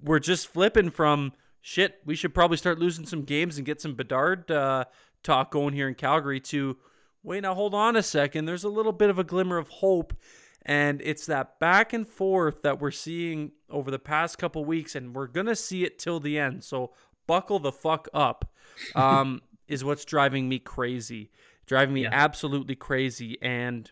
we're 0.00 0.20
just 0.20 0.46
flipping 0.48 0.90
from 0.90 1.32
shit. 1.60 2.00
We 2.04 2.14
should 2.14 2.32
probably 2.32 2.56
start 2.56 2.78
losing 2.78 3.06
some 3.06 3.22
games 3.22 3.56
and 3.56 3.66
get 3.66 3.80
some 3.80 3.94
Bedard 3.94 4.48
uh, 4.50 4.84
talk 5.26 5.50
going 5.50 5.74
here 5.74 5.88
in 5.88 5.94
Calgary. 5.94 6.40
To 6.40 6.76
wait 7.22 7.42
now, 7.42 7.54
hold 7.54 7.74
on 7.74 7.96
a 7.96 8.02
second. 8.02 8.44
There's 8.46 8.64
a 8.64 8.68
little 8.68 8.92
bit 8.92 9.10
of 9.10 9.18
a 9.18 9.24
glimmer 9.24 9.58
of 9.58 9.68
hope, 9.68 10.14
and 10.62 11.00
it's 11.02 11.26
that 11.26 11.58
back 11.58 11.92
and 11.92 12.08
forth 12.08 12.62
that 12.62 12.80
we're 12.80 12.90
seeing 12.90 13.52
over 13.68 13.90
the 13.90 13.98
past 13.98 14.38
couple 14.38 14.64
weeks, 14.64 14.94
and 14.94 15.14
we're 15.14 15.26
gonna 15.26 15.56
see 15.56 15.84
it 15.84 15.98
till 15.98 16.20
the 16.20 16.38
end. 16.38 16.64
So 16.64 16.92
buckle 17.26 17.58
the 17.58 17.72
fuck 17.72 18.08
up. 18.14 18.50
Um, 18.94 19.40
is 19.68 19.82
what's 19.84 20.04
driving 20.04 20.48
me 20.50 20.58
crazy, 20.58 21.30
driving 21.66 21.94
me 21.94 22.02
Yeah. 22.02 22.10
absolutely 22.12 22.74
crazy. 22.76 23.38
And 23.40 23.90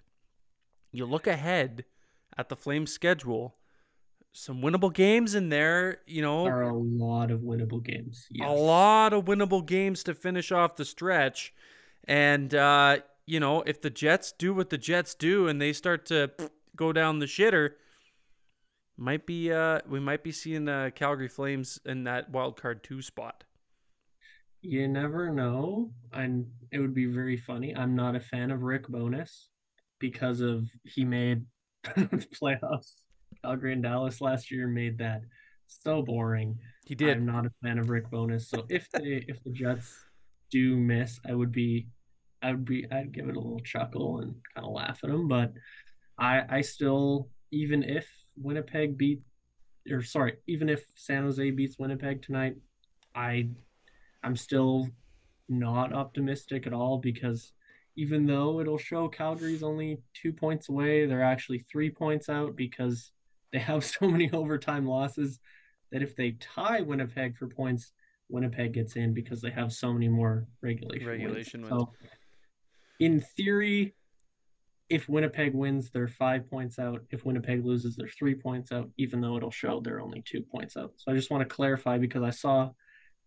you 0.93 1.07
look 1.07 1.27
ahead 1.27 1.85
at 2.37 2.49
the 2.51 2.55
Flames 2.57 2.93
schedule, 2.93 3.57
some 4.35 4.61
winnable 4.61 4.93
games 4.93 5.35
in 5.35 5.49
there. 5.49 6.01
You 6.07 6.21
know, 6.23 6.45
there 6.45 6.57
Are 6.57 6.63
a 6.63 6.75
lot 6.77 7.31
of 7.31 7.41
winnable 7.41 7.83
games. 7.83 8.27
Yes. 8.31 8.49
a 8.49 8.53
lot 8.53 9.13
of 9.13 9.25
winnable 9.25 9.65
games 9.65 10.03
to 10.05 10.15
finish 10.15 10.53
off 10.53 10.77
the 10.77 10.85
stretch. 10.85 11.55
And, 12.07 12.55
uh, 12.55 12.99
you 13.27 13.41
know, 13.41 13.63
if 13.63 13.81
the 13.81 13.91
Jets 13.91 14.33
do 14.33 14.53
what 14.53 14.69
the 14.71 14.77
Jets 14.79 15.15
do 15.15 15.49
and 15.49 15.61
they 15.63 15.73
start 15.73 16.05
to 16.07 16.31
go 16.77 16.93
down 16.93 17.21
the 17.21 17.27
shitter, 17.27 17.71
might 18.97 19.27
be 19.27 19.53
uh 19.53 19.81
we 19.89 19.99
might 19.99 20.23
be 20.23 20.31
seeing 20.31 20.69
uh 20.69 20.91
Calgary 20.95 21.29
Flames 21.29 21.81
in 21.85 22.05
that 22.05 22.31
wild 22.31 22.61
card 22.61 22.85
two 22.85 23.03
spot. 23.03 23.45
You 24.63 24.89
never 24.89 25.31
know. 25.31 25.93
And 26.13 26.47
it 26.73 26.79
would 26.79 26.95
be 26.95 27.07
very 27.07 27.37
funny. 27.37 27.75
I'm 27.75 27.95
not 27.95 28.17
a 28.17 28.21
fan 28.21 28.51
of 28.51 28.63
Rick 28.63 28.89
Bowness 28.89 29.49
because 29.99 30.41
of 30.41 30.69
he 30.85 31.05
made 31.05 31.45
the 31.97 32.27
playoffs. 32.41 33.04
Calgary 33.45 33.75
and 33.75 33.83
Dallas 33.83 34.21
last 34.21 34.51
year 34.51 34.67
made 34.67 34.99
that 34.99 35.23
so 35.67 36.03
boring. 36.03 36.59
He 36.87 36.95
did. 36.95 37.19
I'm 37.19 37.27
not 37.27 37.47
a 37.47 37.53
fan 37.63 37.79
of 37.79 37.91
Rick 37.91 38.11
Bowness. 38.11 38.49
So 38.49 38.65
if 38.71 38.91
they 38.91 39.25
if 39.29 39.43
the 39.45 39.51
Jets 39.51 40.05
do 40.51 40.77
miss, 40.77 41.21
I 41.29 41.35
would 41.35 41.53
be 41.53 41.89
I 42.43 42.53
would 42.53 42.65
be 42.65 42.87
I'd 42.91 43.13
give 43.13 43.29
it 43.29 43.37
a 43.37 43.41
little 43.41 43.61
chuckle 43.61 44.21
and 44.21 44.35
kind 44.55 44.67
of 44.67 44.73
laugh 44.73 45.01
at 45.03 45.11
them. 45.11 45.29
But 45.29 45.53
I 46.19 46.43
I 46.49 46.61
still 46.63 47.29
even 47.51 47.83
if 47.83 48.09
Winnipeg 48.37 48.97
beat 48.97 49.21
or 49.91 50.03
sorry, 50.03 50.37
even 50.47 50.69
if 50.69 50.85
San 50.95 51.25
Jose 51.25 51.51
beats 51.51 51.79
Winnipeg 51.79 52.23
tonight, 52.23 52.57
I 53.15 53.49
I'm 54.23 54.37
still 54.37 54.89
not 55.49 55.93
optimistic 55.93 56.67
at 56.67 56.73
all 56.73 56.99
because 56.99 57.53
even 57.97 58.27
though 58.27 58.61
it'll 58.61 58.79
show 58.79 59.09
Calgary's 59.09 59.63
only 59.63 59.99
two 60.15 60.33
points 60.33 60.69
away, 60.69 61.07
they're 61.07 61.23
actually 61.23 61.65
three 61.71 61.91
points 61.91 62.29
out 62.29 62.57
because 62.57 63.13
they 63.55 63.61
have 63.61 63.85
so 63.85 64.09
many 64.09 64.29
overtime 64.33 64.85
losses 64.85 65.39
that 65.93 66.03
if 66.03 66.17
they 66.17 66.33
tie 66.33 66.81
Winnipeg 66.81 67.37
for 67.37 67.47
points, 67.47 67.93
Winnipeg 68.29 68.73
gets 68.73 68.97
in 68.97 69.15
because 69.15 69.41
they 69.41 69.51
have 69.51 69.73
so 69.73 69.93
many 69.93 70.09
more 70.09 70.49
regulation 70.61 71.07
Regulation 71.07 71.61
wins. 71.63 71.73
wins. 71.73 71.87
So, 71.87 71.93
in 72.99 73.21
theory, 73.21 73.95
if 74.91 75.09
Winnipeg 75.09 75.55
wins, 75.55 75.91
they're 75.91 76.09
five 76.09 76.51
points 76.51 76.81
out. 76.81 77.03
If 77.11 77.25
Winnipeg 77.25 77.65
loses, 77.65 77.95
they're 77.95 78.09
three 78.09 78.35
points 78.35 78.73
out, 78.73 78.91
even 78.99 79.21
though 79.21 79.37
it'll 79.37 79.53
show 79.53 79.81
they're 79.81 80.01
only 80.01 80.23
two 80.23 80.43
points 80.43 80.77
out. 80.77 80.93
So 80.97 81.13
I 81.13 81.15
just 81.15 81.31
want 81.31 81.49
to 81.49 81.55
clarify 81.55 81.99
because 81.99 82.25
I 82.25 82.31
saw 82.31 82.71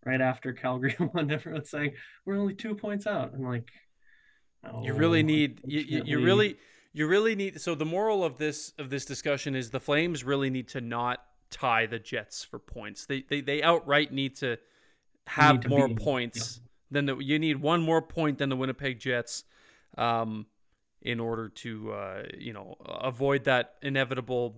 right 0.05 0.19
after 0.19 0.51
Calgary 0.51 0.95
won, 1.13 1.31
everyone 1.31 1.63
saying 1.63 1.93
we're 2.25 2.37
only 2.37 2.53
two 2.53 2.75
points 2.75 3.07
out. 3.07 3.31
I'm 3.33 3.43
like, 3.43 3.69
oh, 4.69 4.83
you 4.83 4.93
really 4.93 5.21
oh, 5.21 5.25
need 5.25 5.61
you, 5.63 5.79
you, 5.79 6.03
you 6.05 6.19
really 6.19 6.57
you 6.97 7.05
really 7.05 7.35
need. 7.35 7.61
So 7.61 7.75
the 7.75 7.85
moral 7.85 8.23
of 8.23 8.39
this 8.39 8.73
of 8.79 8.89
this 8.89 9.05
discussion 9.05 9.55
is 9.55 9.69
the 9.69 9.79
Flames 9.79 10.23
really 10.23 10.49
need 10.49 10.67
to 10.69 10.81
not 10.81 11.23
tie 11.51 11.85
the 11.85 11.99
Jets 11.99 12.43
for 12.43 12.57
points. 12.57 13.05
They 13.05 13.21
they 13.21 13.41
they 13.41 13.61
outright 13.61 14.11
need 14.11 14.35
to 14.37 14.57
have 15.27 15.57
need 15.57 15.61
to 15.63 15.69
more 15.69 15.89
points 15.89 16.59
yeah. 16.59 16.67
than 16.91 17.05
the. 17.05 17.17
You 17.17 17.37
need 17.37 17.57
one 17.61 17.81
more 17.81 18.01
point 18.01 18.39
than 18.39 18.49
the 18.49 18.55
Winnipeg 18.55 18.99
Jets. 18.99 19.43
Um, 19.95 20.47
in 21.03 21.19
order 21.19 21.49
to 21.49 21.91
uh, 21.93 22.23
you 22.35 22.51
know 22.51 22.75
avoid 22.83 23.43
that 23.43 23.75
inevitable 23.83 24.55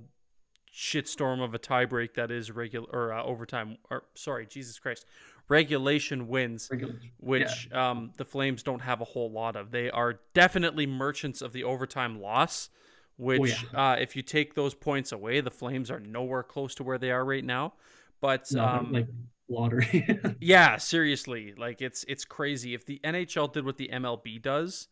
shitstorm 0.74 1.44
of 1.44 1.54
a 1.54 1.60
tiebreak 1.60 2.14
that 2.14 2.32
is 2.32 2.52
regular 2.52 2.88
or 2.92 3.12
uh, 3.14 3.22
overtime 3.22 3.78
or 3.90 4.04
sorry 4.16 4.46
Jesus 4.46 4.80
Christ 4.80 5.06
regulation 5.50 6.28
wins 6.28 6.70
regulation. 6.72 7.12
which 7.18 7.68
yeah. 7.72 7.90
um, 7.90 8.12
the 8.18 8.26
Flames 8.26 8.64
don't 8.64 8.82
have 8.82 9.02
a 9.02 9.06
whole 9.06 9.32
lot 9.32 9.56
of 9.56 9.72
they 9.72 9.90
are 9.90 10.20
definitely 10.34 10.86
merchants 10.86 11.42
of 11.42 11.52
the 11.54 11.64
overtime 11.64 12.22
loss 12.22 12.70
which 13.18 13.42
oh, 13.42 13.70
yeah. 13.74 13.92
uh, 13.92 13.96
if 13.96 14.16
you 14.16 14.22
take 14.22 14.54
those 14.54 14.74
points 14.74 15.12
away 15.12 15.42
the 15.42 15.52
Flames 15.52 15.90
are 15.92 16.00
nowhere 16.00 16.44
close 16.44 16.76
to 16.76 16.84
where 16.84 16.98
they 16.98 17.12
are 17.12 17.26
right 17.26 17.44
now 17.44 17.74
but 18.22 18.46
no, 18.52 18.64
um, 18.64 18.92
like 18.92 19.08
lottery 19.50 20.20
yeah 20.40 20.78
seriously 20.78 21.54
like 21.58 21.82
it's 21.82 22.06
it's 22.08 22.24
crazy 22.24 22.76
if 22.76 22.86
the 22.86 23.00
NHL 23.04 23.52
did 23.52 23.66
what 23.66 23.78
the 23.78 23.90
MLB 23.92 24.42
does 24.42 24.88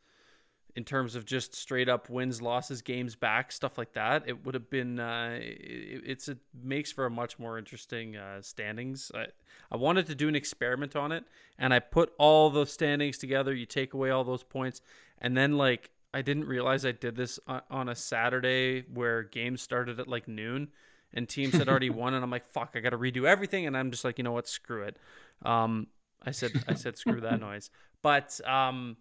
in 0.78 0.84
terms 0.84 1.16
of 1.16 1.26
just 1.26 1.56
straight 1.56 1.90
up 1.90 2.08
wins, 2.08 2.40
losses, 2.40 2.84
games 2.84 3.16
back, 3.16 3.52
stuff 3.52 3.80
like 3.80 3.94
that, 3.94 4.22
it 4.28 4.46
would 4.46 4.54
have 4.54 4.70
been. 4.70 5.00
Uh, 5.00 5.40
it, 5.42 6.04
it's 6.06 6.30
it 6.30 6.38
makes 6.64 6.92
for 6.92 7.08
a 7.08 7.10
much 7.10 7.40
more 7.40 7.58
interesting 7.58 8.16
uh, 8.16 8.44
standings. 8.44 9.12
I, 9.16 9.26
I 9.72 9.78
wanted 9.78 10.06
to 10.06 10.14
do 10.14 10.28
an 10.28 10.36
experiment 10.36 10.96
on 10.96 11.12
it, 11.12 11.24
and 11.58 11.74
I 11.74 11.80
put 11.80 12.14
all 12.20 12.52
the 12.52 12.68
standings 12.68 13.18
together. 13.18 13.56
You 13.56 13.66
take 13.66 13.96
away 13.96 14.12
all 14.12 14.24
those 14.24 14.44
points, 14.44 14.82
and 15.18 15.36
then 15.36 15.58
like 15.58 15.90
I 16.14 16.22
didn't 16.22 16.46
realize 16.46 16.86
I 16.86 16.92
did 16.92 17.16
this 17.16 17.40
on, 17.48 17.64
on 17.72 17.90
a 17.90 17.96
Saturday 17.96 18.84
where 18.94 19.24
games 19.24 19.64
started 19.64 20.00
at 20.00 20.08
like 20.08 20.28
noon, 20.28 20.68
and 21.12 21.28
teams 21.28 21.56
had 21.56 21.68
already 21.68 21.90
won, 22.02 22.14
and 22.14 22.24
I'm 22.24 22.30
like, 22.30 22.46
fuck, 22.46 22.74
I 22.76 22.82
got 22.82 22.92
to 22.92 23.00
redo 23.00 23.26
everything, 23.26 23.66
and 23.66 23.76
I'm 23.76 23.90
just 23.90 24.06
like, 24.06 24.20
you 24.20 24.24
know 24.24 24.32
what, 24.32 24.48
screw 24.48 24.84
it. 24.84 24.98
Um, 25.44 25.88
I 26.24 26.30
said 26.30 26.52
I 26.68 26.76
said 26.76 26.98
screw 26.98 27.20
that 27.22 27.40
noise, 27.42 27.72
but 28.04 28.40
um 28.48 28.98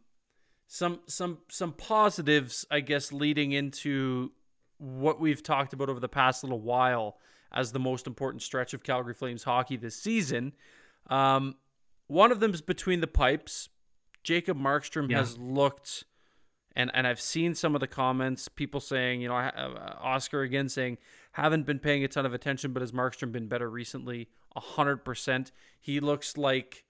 some 0.66 1.00
some 1.06 1.38
some 1.48 1.72
positives, 1.72 2.66
I 2.70 2.80
guess, 2.80 3.12
leading 3.12 3.52
into 3.52 4.32
what 4.78 5.20
we've 5.20 5.42
talked 5.42 5.72
about 5.72 5.88
over 5.88 6.00
the 6.00 6.08
past 6.08 6.42
little 6.42 6.60
while 6.60 7.18
as 7.52 7.72
the 7.72 7.78
most 7.78 8.06
important 8.06 8.42
stretch 8.42 8.74
of 8.74 8.82
Calgary 8.82 9.14
Flames 9.14 9.44
hockey 9.44 9.76
this 9.76 9.96
season. 9.96 10.52
Um, 11.08 11.56
one 12.08 12.32
of 12.32 12.40
them 12.40 12.52
is 12.52 12.60
between 12.60 13.00
the 13.00 13.06
pipes. 13.06 13.68
Jacob 14.22 14.58
Markstrom 14.58 15.10
yeah. 15.10 15.18
has 15.18 15.38
looked, 15.38 16.04
and 16.74 16.90
and 16.94 17.06
I've 17.06 17.20
seen 17.20 17.54
some 17.54 17.74
of 17.74 17.80
the 17.80 17.86
comments, 17.86 18.48
people 18.48 18.80
saying, 18.80 19.20
you 19.20 19.28
know, 19.28 19.36
uh, 19.36 19.94
Oscar 20.00 20.42
again 20.42 20.68
saying, 20.68 20.98
haven't 21.32 21.64
been 21.64 21.78
paying 21.78 22.02
a 22.02 22.08
ton 22.08 22.26
of 22.26 22.34
attention, 22.34 22.72
but 22.72 22.80
has 22.82 22.92
Markstrom 22.92 23.30
been 23.30 23.46
better 23.46 23.70
recently? 23.70 24.28
A 24.56 24.60
hundred 24.60 25.04
percent. 25.04 25.52
He 25.80 26.00
looks 26.00 26.36
like 26.36 26.85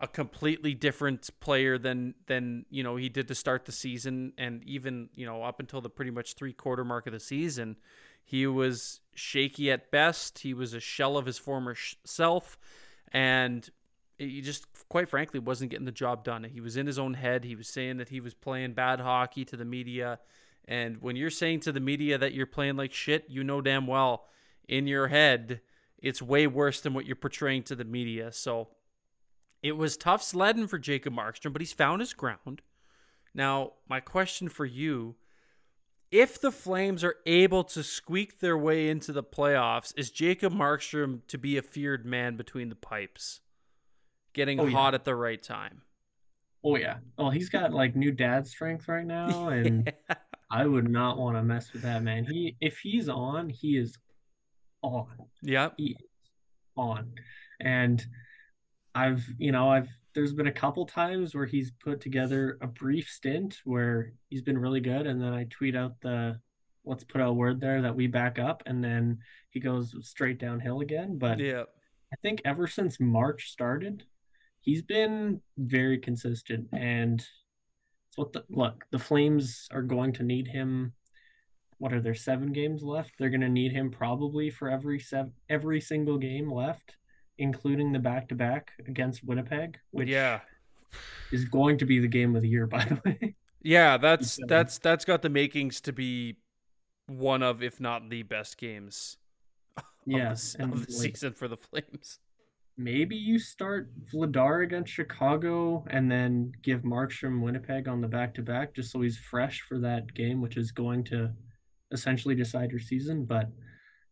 a 0.00 0.08
completely 0.08 0.74
different 0.74 1.30
player 1.40 1.78
than 1.78 2.14
than 2.26 2.66
you 2.70 2.82
know 2.82 2.96
he 2.96 3.08
did 3.08 3.28
to 3.28 3.34
start 3.34 3.64
the 3.64 3.72
season. 3.72 4.32
And 4.38 4.62
even 4.64 5.08
you 5.14 5.26
know 5.26 5.42
up 5.42 5.60
until 5.60 5.80
the 5.80 5.90
pretty 5.90 6.10
much 6.10 6.34
three 6.34 6.52
quarter 6.52 6.84
mark 6.84 7.06
of 7.06 7.12
the 7.12 7.20
season 7.20 7.76
he 8.24 8.46
was 8.46 9.00
shaky 9.14 9.70
at 9.70 9.90
best. 9.90 10.38
He 10.38 10.54
was 10.54 10.72
a 10.72 10.80
shell 10.80 11.16
of 11.16 11.26
his 11.26 11.38
former 11.38 11.74
sh- 11.74 11.96
self. 12.04 12.58
And 13.12 13.68
he 14.18 14.40
just 14.40 14.66
quite 14.88 15.08
frankly 15.08 15.38
wasn't 15.38 15.70
getting 15.70 15.84
the 15.84 15.92
job 15.92 16.24
done. 16.24 16.44
He 16.44 16.60
was 16.60 16.76
in 16.76 16.86
his 16.86 16.98
own 16.98 17.14
head. 17.14 17.44
He 17.44 17.54
was 17.54 17.68
saying 17.68 17.98
that 17.98 18.08
he 18.08 18.20
was 18.20 18.32
playing 18.32 18.72
bad 18.72 19.00
hockey 19.00 19.44
to 19.44 19.56
the 19.56 19.64
media. 19.64 20.20
And 20.66 21.02
when 21.02 21.16
you're 21.16 21.30
saying 21.30 21.60
to 21.60 21.72
the 21.72 21.80
media 21.80 22.16
that 22.16 22.32
you're 22.32 22.46
playing 22.46 22.76
like 22.76 22.92
shit 22.92 23.26
you 23.28 23.44
know 23.44 23.60
damn 23.60 23.86
well 23.86 24.24
in 24.66 24.86
your 24.86 25.08
head 25.08 25.60
it's 25.98 26.22
way 26.22 26.46
worse 26.46 26.80
than 26.80 26.94
what 26.94 27.06
you're 27.06 27.16
portraying 27.16 27.62
to 27.64 27.74
the 27.74 27.84
media. 27.84 28.30
So 28.32 28.68
it 29.64 29.78
was 29.78 29.96
tough 29.96 30.22
sledding 30.22 30.66
for 30.66 30.78
Jacob 30.78 31.14
Markstrom, 31.14 31.54
but 31.54 31.62
he's 31.62 31.72
found 31.72 32.00
his 32.00 32.12
ground. 32.12 32.60
Now, 33.34 33.72
my 33.88 33.98
question 33.98 34.50
for 34.50 34.66
you 34.66 35.16
if 36.10 36.38
the 36.38 36.52
Flames 36.52 37.02
are 37.02 37.16
able 37.24 37.64
to 37.64 37.82
squeak 37.82 38.38
their 38.38 38.58
way 38.58 38.88
into 38.88 39.10
the 39.10 39.24
playoffs, 39.24 39.92
is 39.96 40.10
Jacob 40.10 40.52
Markstrom 40.52 41.22
to 41.28 41.38
be 41.38 41.56
a 41.56 41.62
feared 41.62 42.04
man 42.04 42.36
between 42.36 42.68
the 42.68 42.76
pipes, 42.76 43.40
getting 44.34 44.60
oh, 44.60 44.70
hot 44.70 44.92
yeah. 44.92 44.96
at 44.96 45.04
the 45.04 45.16
right 45.16 45.42
time? 45.42 45.80
Oh 46.62 46.76
yeah. 46.76 46.98
Well, 47.18 47.30
he's 47.30 47.48
got 47.48 47.72
like 47.72 47.96
new 47.96 48.12
dad 48.12 48.46
strength 48.46 48.86
right 48.86 49.06
now, 49.06 49.48
and 49.48 49.90
yeah. 50.08 50.16
I 50.50 50.66
would 50.66 50.88
not 50.88 51.16
want 51.16 51.36
to 51.36 51.42
mess 51.42 51.72
with 51.72 51.82
that 51.82 52.02
man. 52.02 52.24
He 52.24 52.54
if 52.60 52.78
he's 52.78 53.08
on, 53.08 53.48
he 53.48 53.78
is 53.78 53.96
on. 54.82 55.16
Yep. 55.42 55.74
He 55.78 55.96
is 55.98 56.30
on, 56.76 57.12
and 57.60 58.06
I've, 58.94 59.24
you 59.38 59.52
know, 59.52 59.70
I've 59.70 59.88
there's 60.14 60.32
been 60.32 60.46
a 60.46 60.52
couple 60.52 60.86
times 60.86 61.34
where 61.34 61.46
he's 61.46 61.72
put 61.72 62.00
together 62.00 62.56
a 62.60 62.66
brief 62.68 63.08
stint 63.08 63.60
where 63.64 64.12
he's 64.28 64.42
been 64.42 64.58
really 64.58 64.80
good, 64.80 65.06
and 65.06 65.20
then 65.20 65.32
I 65.32 65.44
tweet 65.50 65.74
out 65.74 66.00
the 66.00 66.40
let's 66.84 67.04
put 67.04 67.20
a 67.20 67.32
word 67.32 67.60
there 67.60 67.82
that 67.82 67.96
we 67.96 68.06
back 68.06 68.38
up, 68.38 68.62
and 68.66 68.82
then 68.82 69.18
he 69.50 69.60
goes 69.60 69.94
straight 70.02 70.38
downhill 70.38 70.80
again. 70.80 71.18
But 71.18 71.40
yeah, 71.40 71.64
I 72.12 72.16
think 72.22 72.42
ever 72.44 72.66
since 72.66 73.00
March 73.00 73.50
started, 73.50 74.04
he's 74.60 74.82
been 74.82 75.40
very 75.58 75.98
consistent, 75.98 76.68
and 76.72 77.20
it's 78.08 78.16
what 78.16 78.32
the 78.32 78.44
look. 78.48 78.84
The 78.92 78.98
Flames 78.98 79.68
are 79.72 79.82
going 79.82 80.12
to 80.14 80.22
need 80.22 80.46
him. 80.46 80.92
What 81.78 81.92
are 81.92 82.00
there 82.00 82.14
seven 82.14 82.52
games 82.52 82.84
left? 82.84 83.12
They're 83.18 83.30
going 83.30 83.40
to 83.40 83.48
need 83.48 83.72
him 83.72 83.90
probably 83.90 84.48
for 84.48 84.70
every 84.70 85.00
seven 85.00 85.32
every 85.48 85.80
single 85.80 86.18
game 86.18 86.52
left 86.52 86.96
including 87.38 87.92
the 87.92 87.98
back 87.98 88.28
to 88.28 88.34
back 88.34 88.72
against 88.86 89.24
Winnipeg, 89.24 89.78
which 89.90 90.08
yeah 90.08 90.40
is 91.32 91.44
going 91.44 91.78
to 91.78 91.86
be 91.86 91.98
the 91.98 92.08
game 92.08 92.36
of 92.36 92.42
the 92.42 92.48
year, 92.48 92.66
by 92.68 92.84
the 92.84 93.00
way. 93.04 93.34
Yeah, 93.62 93.96
that's 93.96 94.38
uh, 94.38 94.46
that's 94.46 94.78
that's 94.78 95.04
got 95.04 95.22
the 95.22 95.30
makings 95.30 95.80
to 95.82 95.92
be 95.92 96.36
one 97.06 97.42
of, 97.42 97.62
if 97.62 97.80
not 97.80 98.08
the 98.10 98.22
best 98.22 98.58
games 98.58 99.16
yeah, 100.06 100.32
of 100.32 100.40
the, 100.58 100.62
of 100.64 100.86
the 100.86 100.92
season 100.92 101.32
for 101.32 101.48
the 101.48 101.56
Flames. 101.56 102.18
Maybe 102.76 103.14
you 103.14 103.38
start 103.38 103.88
Vladar 104.12 104.64
against 104.64 104.92
Chicago 104.92 105.84
and 105.88 106.10
then 106.10 106.52
give 106.62 106.82
Markstrom 106.82 107.40
Winnipeg 107.40 107.86
on 107.86 108.00
the 108.00 108.08
back 108.08 108.34
to 108.34 108.42
back 108.42 108.74
just 108.74 108.90
so 108.90 109.00
he's 109.00 109.16
fresh 109.16 109.60
for 109.60 109.78
that 109.78 110.12
game, 110.12 110.40
which 110.40 110.56
is 110.56 110.72
going 110.72 111.04
to 111.04 111.30
essentially 111.92 112.34
decide 112.34 112.70
your 112.72 112.80
season. 112.80 113.24
But 113.24 113.48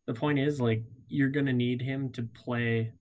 the 0.06 0.14
point 0.14 0.38
is, 0.38 0.60
like, 0.60 0.84
you're 1.08 1.30
going 1.30 1.46
to 1.46 1.52
need 1.52 1.82
him 1.82 2.10
to 2.10 2.22
play 2.22 2.92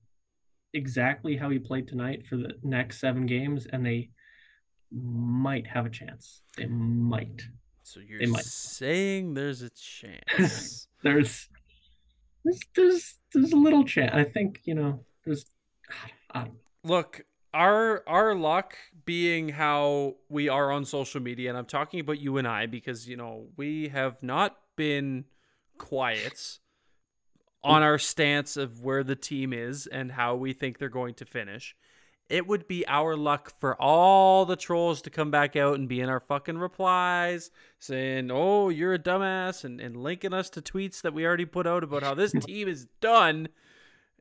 exactly 0.73 1.35
how 1.35 1.49
he 1.49 1.59
played 1.59 1.87
tonight 1.87 2.25
for 2.27 2.37
the 2.37 2.53
next 2.63 2.99
seven 2.99 3.25
games, 3.25 3.67
and 3.71 3.85
they 3.85 4.09
might 4.91 5.67
have 5.67 5.85
a 5.85 5.89
chance. 5.89 6.41
They 6.57 6.65
might. 6.65 7.41
So 7.83 7.99
you're 7.99 8.25
saying 8.37 9.33
there's 9.33 9.61
a 9.61 9.69
chance. 9.69 10.87
there's, 11.03 11.49
there's 12.43 12.59
there's 12.75 13.15
there's 13.33 13.51
a 13.51 13.57
little 13.57 13.83
chance. 13.83 14.11
I 14.13 14.23
think 14.23 14.61
you 14.63 14.75
know 14.75 15.03
there's. 15.25 15.45
Look, 16.83 17.25
our 17.53 18.03
our 18.07 18.35
luck 18.35 18.75
being 19.05 19.49
how 19.49 20.15
we 20.29 20.47
are 20.49 20.71
on 20.71 20.85
social 20.85 21.21
media, 21.21 21.49
and 21.49 21.57
I'm 21.57 21.65
talking 21.65 21.99
about 21.99 22.19
you 22.19 22.37
and 22.37 22.47
I 22.47 22.65
because 22.65 23.07
you 23.07 23.17
know 23.17 23.47
we 23.57 23.89
have 23.89 24.21
not 24.23 24.57
been 24.75 25.25
quiet 25.77 26.59
on 27.63 27.83
our 27.83 27.97
stance 27.97 28.57
of 28.57 28.81
where 28.81 29.03
the 29.03 29.15
team 29.15 29.53
is 29.53 29.87
and 29.87 30.11
how 30.11 30.35
we 30.35 30.53
think 30.53 30.77
they're 30.77 30.89
going 30.89 31.13
to 31.15 31.25
finish. 31.25 31.75
It 32.29 32.47
would 32.47 32.67
be 32.67 32.87
our 32.87 33.15
luck 33.17 33.53
for 33.59 33.79
all 33.79 34.45
the 34.45 34.55
trolls 34.55 35.01
to 35.01 35.09
come 35.09 35.31
back 35.31 35.55
out 35.55 35.77
and 35.77 35.87
be 35.87 35.99
in 35.99 36.09
our 36.09 36.21
fucking 36.21 36.57
replies 36.57 37.51
saying, 37.77 38.31
oh, 38.31 38.69
you're 38.69 38.93
a 38.93 38.99
dumbass, 38.99 39.65
and, 39.65 39.81
and 39.81 39.97
linking 39.97 40.33
us 40.33 40.49
to 40.51 40.61
tweets 40.61 41.01
that 41.01 41.13
we 41.13 41.25
already 41.25 41.45
put 41.45 41.67
out 41.67 41.83
about 41.83 42.03
how 42.03 42.13
this 42.13 42.31
team 42.39 42.69
is 42.69 42.87
done. 43.01 43.49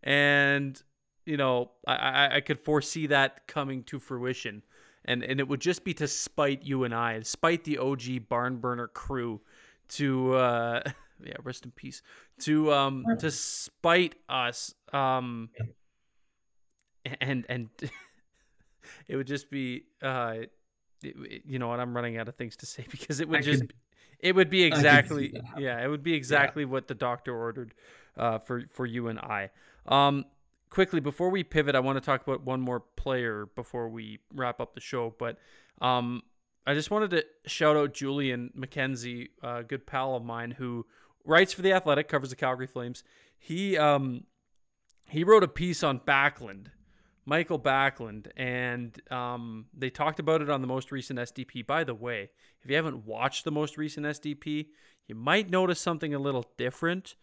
And, 0.02 0.82
you 1.24 1.36
know, 1.36 1.70
I, 1.86 1.94
I, 1.94 2.36
I 2.36 2.40
could 2.40 2.58
foresee 2.58 3.06
that 3.06 3.46
coming 3.46 3.84
to 3.84 4.00
fruition. 4.00 4.64
And, 5.04 5.22
and 5.22 5.38
it 5.38 5.46
would 5.46 5.60
just 5.60 5.84
be 5.84 5.94
to 5.94 6.08
spite 6.08 6.64
you 6.64 6.84
and 6.84 6.92
I, 6.92 7.20
spite 7.20 7.64
the 7.64 7.78
OG 7.78 8.28
barn 8.28 8.56
burner 8.56 8.88
crew 8.88 9.40
to. 9.90 10.34
Uh, 10.34 10.82
yeah, 11.24 11.34
rest 11.42 11.64
in 11.64 11.70
peace. 11.70 12.02
To 12.40 12.72
um 12.72 13.04
to 13.18 13.30
spite 13.30 14.14
us. 14.28 14.74
Um 14.92 15.50
and 17.20 17.46
and 17.48 17.68
it 19.08 19.16
would 19.16 19.26
just 19.26 19.50
be 19.50 19.84
uh 20.02 20.34
it, 21.02 21.42
you 21.46 21.58
know 21.58 21.68
what? 21.68 21.80
I'm 21.80 21.94
running 21.94 22.18
out 22.18 22.28
of 22.28 22.36
things 22.36 22.56
to 22.56 22.66
say 22.66 22.84
because 22.90 23.20
it 23.20 23.28
would 23.28 23.38
I 23.38 23.42
just 23.42 23.62
could- 23.62 23.74
it 24.18 24.34
would 24.34 24.50
be 24.50 24.64
exactly 24.64 25.32
yeah, 25.58 25.82
it 25.82 25.88
would 25.88 26.02
be 26.02 26.12
exactly 26.12 26.64
what 26.66 26.88
the 26.88 26.94
doctor 26.94 27.34
ordered 27.34 27.72
uh, 28.18 28.38
for 28.38 28.64
for 28.70 28.84
you 28.84 29.08
and 29.08 29.18
I. 29.18 29.48
Um, 29.86 30.26
quickly 30.68 31.00
before 31.00 31.30
we 31.30 31.42
pivot, 31.42 31.74
I 31.74 31.80
want 31.80 31.96
to 31.96 32.02
talk 32.04 32.22
about 32.26 32.42
one 32.44 32.60
more 32.60 32.80
player 32.80 33.46
before 33.56 33.88
we 33.88 34.18
wrap 34.34 34.60
up 34.60 34.74
the 34.74 34.80
show. 34.80 35.14
But 35.18 35.38
um, 35.80 36.22
I 36.66 36.74
just 36.74 36.90
wanted 36.90 37.10
to 37.12 37.24
shout 37.46 37.76
out 37.78 37.94
Julian 37.94 38.52
McKenzie, 38.54 39.28
a 39.42 39.62
good 39.62 39.86
pal 39.86 40.14
of 40.16 40.22
mine 40.22 40.50
who 40.50 40.84
writes 41.24 41.52
for 41.52 41.62
the 41.62 41.72
Athletic, 41.72 42.08
covers 42.08 42.30
the 42.30 42.36
Calgary 42.36 42.66
Flames. 42.66 43.04
He 43.38 43.76
um 43.78 44.24
he 45.10 45.24
wrote 45.24 45.42
a 45.42 45.48
piece 45.48 45.82
on 45.82 46.00
Backlund, 46.00 46.66
Michael 47.26 47.58
Backlund, 47.58 48.28
and 48.36 48.96
um, 49.10 49.66
they 49.76 49.90
talked 49.90 50.20
about 50.20 50.40
it 50.40 50.48
on 50.48 50.60
the 50.60 50.68
most 50.68 50.92
recent 50.92 51.18
SDP. 51.18 51.66
By 51.66 51.82
the 51.84 51.94
way, 51.94 52.30
if 52.62 52.70
you 52.70 52.76
haven't 52.76 53.04
watched 53.04 53.44
the 53.44 53.50
most 53.50 53.76
recent 53.76 54.06
SDP, 54.06 54.68
you 55.08 55.14
might 55.16 55.50
notice 55.50 55.80
something 55.80 56.14
a 56.14 56.18
little 56.18 56.46
different 56.56 57.16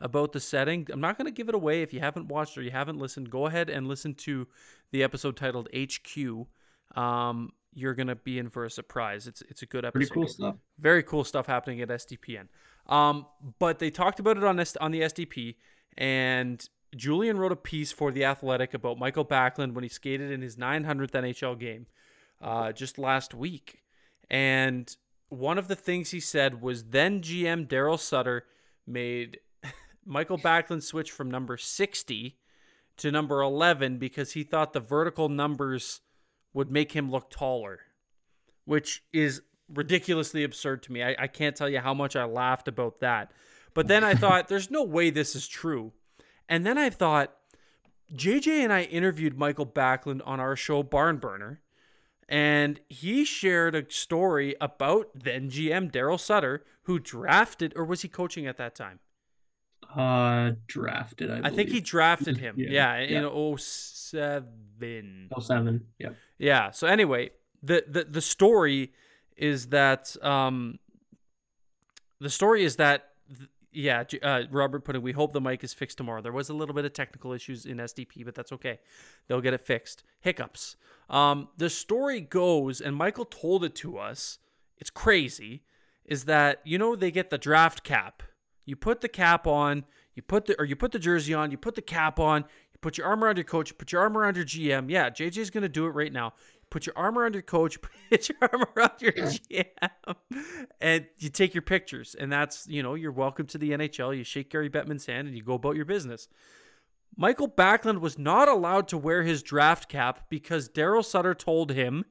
about 0.00 0.32
the 0.32 0.40
setting. 0.40 0.86
I'm 0.90 1.00
not 1.00 1.18
going 1.18 1.26
to 1.26 1.32
give 1.32 1.48
it 1.48 1.54
away 1.54 1.82
if 1.82 1.92
you 1.92 2.00
haven't 2.00 2.28
watched 2.28 2.56
or 2.56 2.62
you 2.62 2.70
haven't 2.70 2.98
listened. 2.98 3.30
Go 3.30 3.46
ahead 3.46 3.68
and 3.68 3.86
listen 3.86 4.14
to 4.14 4.48
the 4.90 5.02
episode 5.02 5.36
titled 5.36 5.68
HQ. 5.76 6.46
Um, 6.96 7.52
you're 7.74 7.94
going 7.94 8.06
to 8.06 8.16
be 8.16 8.38
in 8.38 8.48
for 8.48 8.64
a 8.64 8.70
surprise. 8.70 9.26
It's 9.26 9.42
it's 9.42 9.62
a 9.62 9.66
good 9.66 9.84
episode. 9.84 9.98
Pretty 9.98 10.14
cool 10.14 10.28
stuff. 10.28 10.56
Very 10.78 11.02
cool 11.02 11.24
stuff 11.24 11.46
happening 11.46 11.80
at 11.80 11.88
SDPN. 11.88 12.48
Um, 12.86 13.26
but 13.58 13.78
they 13.78 13.90
talked 13.90 14.20
about 14.20 14.36
it 14.36 14.44
on 14.44 14.56
this 14.56 14.76
on 14.76 14.90
the 14.90 15.00
SDP, 15.02 15.56
and 15.96 16.66
Julian 16.94 17.38
wrote 17.38 17.52
a 17.52 17.56
piece 17.56 17.92
for 17.92 18.12
the 18.12 18.24
Athletic 18.24 18.74
about 18.74 18.98
Michael 18.98 19.24
Backlund 19.24 19.72
when 19.72 19.82
he 19.82 19.88
skated 19.88 20.30
in 20.30 20.42
his 20.42 20.56
900th 20.56 21.10
NHL 21.10 21.58
game, 21.58 21.86
uh, 22.40 22.72
just 22.72 22.98
last 22.98 23.34
week. 23.34 23.82
And 24.30 24.94
one 25.28 25.58
of 25.58 25.68
the 25.68 25.76
things 25.76 26.10
he 26.10 26.20
said 26.20 26.62
was 26.62 26.84
then 26.84 27.20
GM 27.20 27.66
Daryl 27.66 27.98
Sutter 27.98 28.44
made 28.86 29.40
Michael 30.04 30.38
Backlund 30.38 30.82
switch 30.82 31.10
from 31.10 31.30
number 31.30 31.56
60 31.56 32.38
to 32.96 33.10
number 33.10 33.40
11 33.42 33.98
because 33.98 34.32
he 34.32 34.44
thought 34.44 34.72
the 34.72 34.80
vertical 34.80 35.28
numbers 35.28 36.00
would 36.52 36.70
make 36.70 36.92
him 36.92 37.10
look 37.10 37.30
taller, 37.30 37.80
which 38.64 39.02
is 39.12 39.42
ridiculously 39.72 40.44
absurd 40.44 40.82
to 40.84 40.92
me. 40.92 41.02
I, 41.02 41.14
I 41.18 41.26
can't 41.26 41.56
tell 41.56 41.68
you 41.68 41.80
how 41.80 41.94
much 41.94 42.16
I 42.16 42.24
laughed 42.24 42.68
about 42.68 43.00
that. 43.00 43.32
But 43.72 43.88
then 43.88 44.04
I 44.04 44.14
thought, 44.22 44.48
there's 44.48 44.70
no 44.70 44.82
way 44.82 45.10
this 45.10 45.34
is 45.34 45.48
true. 45.48 45.92
And 46.48 46.66
then 46.66 46.76
I 46.78 46.90
thought, 46.90 47.34
JJ 48.14 48.48
and 48.62 48.72
I 48.72 48.82
interviewed 48.82 49.38
Michael 49.38 49.66
Backlund 49.66 50.20
on 50.26 50.38
our 50.40 50.56
show 50.56 50.82
Barn 50.82 51.16
Burner, 51.16 51.60
and 52.28 52.80
he 52.88 53.24
shared 53.24 53.74
a 53.74 53.90
story 53.90 54.54
about 54.60 55.08
then 55.14 55.50
GM 55.50 55.90
Daryl 55.90 56.20
Sutter, 56.20 56.64
who 56.82 56.98
drafted, 56.98 57.72
or 57.76 57.84
was 57.84 58.02
he 58.02 58.08
coaching 58.08 58.46
at 58.46 58.56
that 58.58 58.74
time? 58.74 59.00
Uh, 59.94 60.52
drafted. 60.66 61.30
I, 61.30 61.48
I 61.48 61.50
think 61.50 61.70
he 61.70 61.80
drafted 61.80 62.36
him. 62.44 62.56
Yeah, 62.58 62.98
Yeah, 62.98 63.06
yeah. 63.22 63.26
in 63.26 63.58
07. 63.58 65.28
Oh 65.34 65.40
seven. 65.40 65.86
Yeah. 65.98 66.10
Yeah. 66.38 66.70
So 66.70 66.86
anyway, 66.86 67.30
the 67.62 67.84
the 67.88 68.04
the 68.04 68.20
story 68.20 68.92
is 69.36 69.68
that 69.68 70.16
um 70.22 70.78
the 72.20 72.30
story 72.30 72.64
is 72.64 72.76
that 72.76 73.10
th- 73.28 73.48
yeah, 73.74 74.04
uh, 74.22 74.42
Robert 74.50 74.84
put 74.84 74.94
it. 74.94 75.02
We 75.02 75.12
hope 75.12 75.32
the 75.32 75.40
mic 75.40 75.64
is 75.64 75.74
fixed 75.74 75.98
tomorrow. 75.98 76.22
There 76.22 76.32
was 76.32 76.48
a 76.48 76.54
little 76.54 76.74
bit 76.74 76.84
of 76.84 76.92
technical 76.92 77.32
issues 77.32 77.66
in 77.66 77.78
SDP, 77.78 78.24
but 78.24 78.34
that's 78.34 78.52
okay. 78.52 78.78
They'll 79.26 79.40
get 79.40 79.52
it 79.52 79.60
fixed. 79.60 80.04
Hiccups. 80.20 80.76
Um, 81.10 81.48
the 81.56 81.68
story 81.68 82.20
goes, 82.20 82.80
and 82.80 82.94
Michael 82.94 83.24
told 83.24 83.64
it 83.64 83.74
to 83.76 83.98
us. 83.98 84.38
It's 84.78 84.90
crazy. 84.90 85.64
Is 86.04 86.24
that 86.24 86.60
you 86.64 86.78
know 86.78 86.94
they 86.94 87.10
get 87.10 87.30
the 87.30 87.38
draft 87.38 87.82
cap? 87.82 88.22
You 88.64 88.76
put 88.76 89.00
the 89.00 89.08
cap 89.08 89.46
on. 89.46 89.84
You 90.14 90.22
put 90.22 90.46
the 90.46 90.58
or 90.58 90.64
you 90.64 90.76
put 90.76 90.92
the 90.92 90.98
jersey 90.98 91.34
on. 91.34 91.50
You 91.50 91.58
put 91.58 91.74
the 91.74 91.82
cap 91.82 92.20
on. 92.20 92.42
You 92.72 92.78
put 92.80 92.96
your 92.96 93.06
arm 93.06 93.24
around 93.24 93.38
your 93.38 93.44
coach. 93.44 93.70
You 93.70 93.76
put 93.76 93.90
your 93.90 94.02
arm 94.02 94.16
around 94.16 94.36
your 94.36 94.44
GM. 94.44 94.88
Yeah, 94.88 95.10
JJ's 95.10 95.50
gonna 95.50 95.68
do 95.68 95.86
it 95.86 95.90
right 95.90 96.12
now. 96.12 96.34
Put 96.74 96.86
your 96.86 96.98
arm 96.98 97.16
around 97.16 97.34
your 97.34 97.42
coach. 97.42 97.78
Put 98.10 98.28
your 98.28 98.38
arm 98.42 98.64
around 98.76 98.94
your 98.98 99.12
GM, 99.12 100.16
and 100.80 101.06
you 101.18 101.28
take 101.28 101.54
your 101.54 101.62
pictures. 101.62 102.16
And 102.18 102.32
that's 102.32 102.66
you 102.66 102.82
know 102.82 102.94
you're 102.94 103.12
welcome 103.12 103.46
to 103.46 103.58
the 103.58 103.70
NHL. 103.70 104.16
You 104.16 104.24
shake 104.24 104.50
Gary 104.50 104.68
Bettman's 104.68 105.06
hand 105.06 105.28
and 105.28 105.36
you 105.36 105.44
go 105.44 105.54
about 105.54 105.76
your 105.76 105.84
business. 105.84 106.26
Michael 107.16 107.48
Backlund 107.48 108.00
was 108.00 108.18
not 108.18 108.48
allowed 108.48 108.88
to 108.88 108.98
wear 108.98 109.22
his 109.22 109.40
draft 109.40 109.88
cap 109.88 110.26
because 110.28 110.68
Daryl 110.68 111.04
Sutter 111.04 111.32
told 111.32 111.70
him 111.70 112.06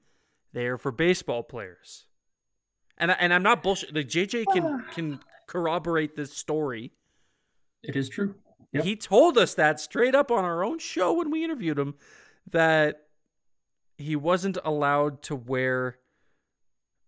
they 0.53 0.67
are 0.67 0.77
for 0.77 0.93
baseball 0.93 1.43
players. 1.43 2.05
And 2.97 3.11
I, 3.11 3.15
and 3.19 3.33
I'm 3.33 3.43
not 3.43 3.63
bullshit. 3.63 3.93
Like 3.93 4.07
JJ 4.07 4.45
can 4.53 4.85
can 4.93 5.19
corroborate 5.45 6.15
this 6.15 6.31
story. 6.31 6.93
It 7.83 7.97
is 7.97 8.07
true. 8.07 8.35
Yep. 8.71 8.85
He 8.85 8.95
told 8.95 9.37
us 9.37 9.55
that 9.55 9.81
straight 9.81 10.15
up 10.15 10.31
on 10.31 10.45
our 10.45 10.63
own 10.63 10.79
show 10.79 11.11
when 11.11 11.31
we 11.31 11.43
interviewed 11.43 11.77
him 11.77 11.95
that 12.49 13.01
he 14.03 14.15
wasn't 14.15 14.57
allowed 14.63 15.21
to 15.23 15.35
wear 15.35 15.97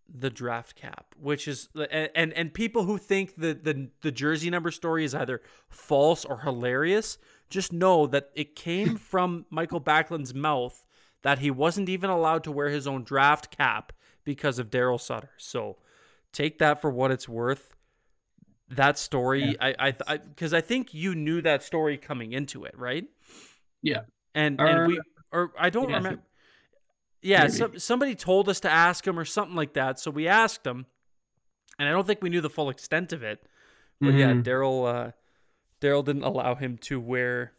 the 0.08 0.30
draft 0.30 0.76
cap, 0.76 1.16
which 1.20 1.48
is 1.48 1.70
and 1.92 2.32
and, 2.34 2.54
people 2.54 2.84
who 2.84 2.98
think 2.98 3.36
that 3.38 3.64
the 3.64 3.90
the 4.02 4.12
jersey 4.12 4.50
number 4.50 4.72
story 4.72 5.04
is 5.04 5.16
either 5.16 5.42
false 5.68 6.24
or 6.26 6.42
hilarious, 6.42 7.18
just 7.50 7.74
know 7.74 8.06
that 8.08 8.30
it 8.36 8.56
came 8.56 8.96
from 9.12 9.46
Michael 9.50 9.80
Backlund's 9.80 10.34
mouth 10.34 10.84
that 11.24 11.40
he 11.40 11.50
wasn't 11.50 11.90
even 11.90 12.10
allowed 12.10 12.44
to 12.44 12.52
wear 12.52 12.70
his 12.70 12.86
own 12.86 13.04
draft 13.04 13.56
cap 13.56 13.92
because 14.24 14.60
of 14.60 14.70
Daryl 14.70 15.02
Sutter. 15.02 15.32
So 15.38 15.78
take 16.32 16.60
that 16.60 16.82
for 16.82 16.92
what 16.92 17.10
it's 17.12 17.28
worth. 17.28 17.72
That 18.70 18.98
story, 18.98 19.56
I, 19.60 19.94
I, 20.08 20.18
because 20.18 20.52
I, 20.54 20.62
think 20.62 20.92
you 20.94 21.14
knew 21.14 21.42
that 21.44 21.62
story 21.62 21.98
coming 21.98 22.32
into 22.32 22.66
it, 22.66 22.76
right? 22.78 23.06
Yeah. 23.84 24.02
And 24.34 24.60
Or- 24.60 24.68
and 24.68 24.88
we, 24.88 25.02
or 25.32 25.52
I 25.60 25.70
don't 25.70 25.90
Yeah, 25.90 25.98
remember. 25.98 26.22
Yeah, 27.26 27.48
some, 27.48 27.80
somebody 27.80 28.14
told 28.16 28.50
us 28.50 28.60
to 28.62 28.70
ask 28.72 29.06
him 29.06 29.18
or 29.18 29.26
something 29.26 29.56
like 29.56 29.74
that, 29.74 30.00
so 30.00 30.12
we 30.12 30.28
asked 30.28 30.66
him, 30.66 30.86
and 31.80 31.90
I 31.90 31.92
don't 31.92 32.06
think 32.06 32.22
we 32.22 32.30
knew 32.30 32.42
the 32.42 32.50
full 32.50 32.70
extent 32.70 33.14
of 33.14 33.24
it. 33.24 33.44
But 34.00 34.14
yeah, 34.14 34.32
Mhm. 34.34 34.44
Daryl, 34.44 34.86
uh, 35.08 35.12
Daryl 35.82 36.06
didn't 36.06 36.24
allow 36.24 36.54
him 36.56 36.78
to 36.80 37.00
wear 37.00 37.54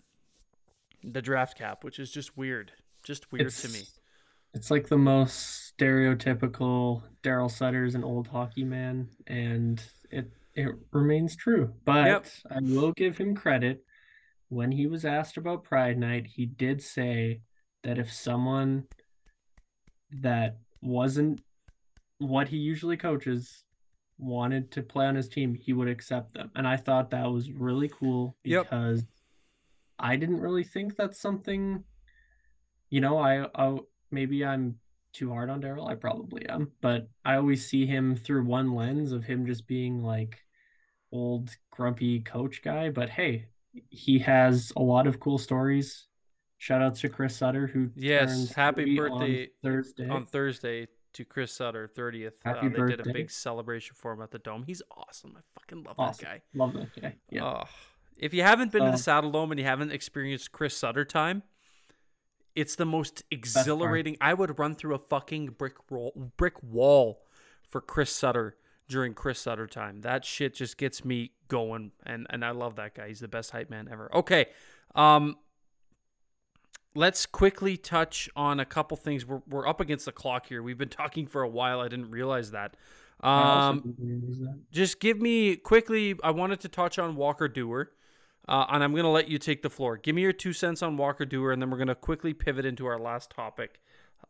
the 1.03 1.21
draft 1.23 1.59
cap, 1.59 1.83
which 1.83 1.99
is 1.99 2.11
just 2.13 2.37
weird, 2.37 2.73
just 3.03 3.33
weird 3.33 3.51
to 3.51 3.69
me. 3.69 3.79
It's- 3.81 3.99
It's 4.55 4.71
like 4.71 4.87
the 4.89 4.97
most 4.97 5.75
stereotypical 5.77 7.03
Daryl 7.23 7.51
Sutter's 7.51 7.95
an 7.95 8.05
old 8.05 8.29
hockey 8.29 8.65
man, 8.65 9.11
and 9.27 9.83
it 10.11 10.31
it 10.55 10.75
remains 10.91 11.37
true. 11.37 11.75
But 11.85 12.07
Yep. 12.07 12.27
I 12.51 12.61
will 12.61 12.93
give 12.93 13.19
him 13.19 13.35
credit. 13.35 13.85
When 14.49 14.73
he 14.73 14.87
was 14.87 15.05
asked 15.05 15.37
about 15.37 15.65
Pride 15.65 15.99
Night, 15.99 16.27
he 16.29 16.47
did 16.47 16.81
say 16.81 17.43
that 17.83 17.99
if 17.99 18.11
someone 18.11 18.89
that 20.11 20.59
wasn't 20.81 21.41
what 22.19 22.49
he 22.49 22.57
usually 22.57 22.97
coaches 22.97 23.65
wanted 24.19 24.71
to 24.73 24.83
play 24.83 25.07
on 25.07 25.15
his 25.15 25.29
team, 25.29 25.55
he 25.55 25.73
would 25.73 25.89
accept 25.89 26.33
them. 26.35 26.51
And 26.55 26.67
I 26.67 26.77
thought 26.77 27.11
that 27.11 27.31
was 27.31 27.51
really 27.51 27.89
cool 27.89 28.37
Yep. 28.45 28.65
because 28.71 29.05
I 29.99 30.17
didn't 30.17 30.41
really 30.41 30.65
think 30.65 30.97
that's 30.97 31.21
something 31.21 31.85
you 32.91 33.01
know, 33.01 33.19
I, 33.19 33.47
I 33.55 33.79
maybe 34.11 34.45
I'm 34.45 34.77
too 35.13 35.31
hard 35.31 35.51
on 35.51 35.61
Daryl. 35.61 35.91
I 35.91 35.95
probably 35.95 36.49
am, 36.49 36.71
but 36.81 37.09
I 37.25 37.37
always 37.37 37.69
see 37.69 37.87
him 37.87 38.15
through 38.15 38.45
one 38.45 38.75
lens 38.75 39.13
of 39.13 39.25
him 39.25 39.47
just 39.47 39.67
being 39.67 40.03
like 40.03 40.39
old 41.11 41.51
grumpy 41.71 42.21
coach 42.21 42.63
guy. 42.63 42.91
But 42.91 43.11
hey, 43.11 43.47
he 43.91 44.19
has 44.21 44.73
a 44.77 44.83
lot 44.83 45.07
of 45.07 45.21
cool 45.21 45.39
stories. 45.39 46.07
Shout 46.59 46.83
out 46.83 46.95
to 46.97 47.09
Chris 47.09 47.37
Sutter 47.37 47.67
who 47.67 47.91
Yes, 47.95 48.53
happy 48.53 48.97
30 48.97 48.99
on 48.99 49.19
birthday 49.19 49.49
Thursday. 49.63 50.09
On 50.09 50.25
Thursday 50.27 50.89
to 51.13 51.25
Chris 51.25 51.53
Sutter, 51.53 51.87
thirtieth. 51.89 52.35
Uh, 52.45 52.55
Happy 52.55 52.69
they 52.69 52.87
did 52.87 53.07
a 53.07 53.13
big 53.13 53.31
celebration 53.31 53.95
for 53.99 54.13
him 54.13 54.21
at 54.23 54.31
the 54.31 54.39
Dome. 54.39 54.65
He's 54.67 54.83
awesome. 54.91 55.35
I 55.37 55.41
fucking 55.59 55.83
love 55.85 55.95
Awesome. 55.99 56.25
that 56.25 56.31
guy. 56.31 56.43
Love 56.55 56.73
that 56.75 57.01
guy. 57.01 57.17
Yeah. 57.31 57.45
Oh, 57.45 57.65
if 58.19 58.35
you 58.35 58.43
haven't 58.43 58.71
been 58.73 58.83
to 58.83 58.87
Um, 58.89 58.93
the 58.93 58.99
Saddle 58.99 59.31
Dome 59.31 59.51
and 59.53 59.59
you 59.61 59.65
haven't 59.67 59.93
experienced 59.93 60.53
Chris 60.53 60.77
Sutter 60.77 61.05
time, 61.07 61.43
it's 62.55 62.75
the 62.77 62.87
most 62.87 63.23
exhilarating. 63.31 64.17
I 64.21 64.35
would 64.35 64.59
run 64.59 64.75
through 64.75 64.95
a 64.95 64.99
fucking 64.99 65.49
brick 65.59 65.75
roll, 65.91 66.33
brick 66.37 66.63
wall 66.63 67.23
for 67.69 67.81
Chris 67.81 68.11
Sutter 68.15 68.57
during 68.89 69.15
Chris 69.15 69.39
Sutter 69.41 69.67
time. 69.67 70.01
That 70.03 70.25
shit 70.25 70.55
just 70.55 70.77
gets 70.79 71.05
me 71.05 71.33
going, 71.49 71.93
and 72.05 72.27
and 72.31 72.45
I 72.45 72.51
love 72.51 72.77
that 72.77 72.95
guy. 72.95 73.09
He's 73.09 73.21
the 73.21 73.29
best 73.29 73.51
hype 73.53 73.69
man 73.71 73.89
ever. 73.91 74.11
Okay, 74.15 74.47
um, 74.95 75.37
let's 76.97 77.27
quickly 77.27 77.77
touch 77.77 78.29
on 78.35 78.61
a 78.61 78.65
couple 78.65 78.97
things. 78.97 79.25
We're 79.27 79.43
we're 79.49 79.69
up 79.69 79.81
against 79.81 80.07
the 80.07 80.13
clock 80.13 80.47
here. 80.47 80.63
We've 80.63 80.79
been 80.79 80.89
talking 81.03 81.27
for 81.27 81.43
a 81.43 81.49
while. 81.49 81.81
I 81.81 81.89
didn't 81.89 82.11
realize 82.11 82.51
that. 82.53 82.77
Um, 83.21 83.95
realize 83.99 84.39
that. 84.41 84.61
just 84.73 85.01
give 85.01 85.21
me 85.21 85.57
quickly. 85.57 86.17
I 86.23 86.31
wanted 86.33 86.61
to 86.61 86.69
touch 86.69 86.99
on 86.99 87.17
Walker 87.17 87.49
Duehr, 87.49 87.87
uh, 88.49 88.67
and 88.69 88.83
I'm 88.83 88.93
going 88.93 89.05
to 89.05 89.11
let 89.11 89.29
you 89.29 89.39
take 89.39 89.63
the 89.63 89.71
floor. 89.71 89.97
Give 89.97 90.15
me 90.15 90.23
your 90.23 90.33
two 90.33 90.53
cents 90.53 90.83
on 90.83 90.97
Walker 90.97 91.25
Duehr, 91.25 91.53
and 91.53 91.63
then 91.63 91.71
we're 91.71 91.79
going 91.79 91.89
to 91.89 91.95
quickly 91.95 92.35
pivot 92.35 92.67
into 92.67 92.87
our 92.87 92.99
last 92.99 93.31
topic 93.31 93.81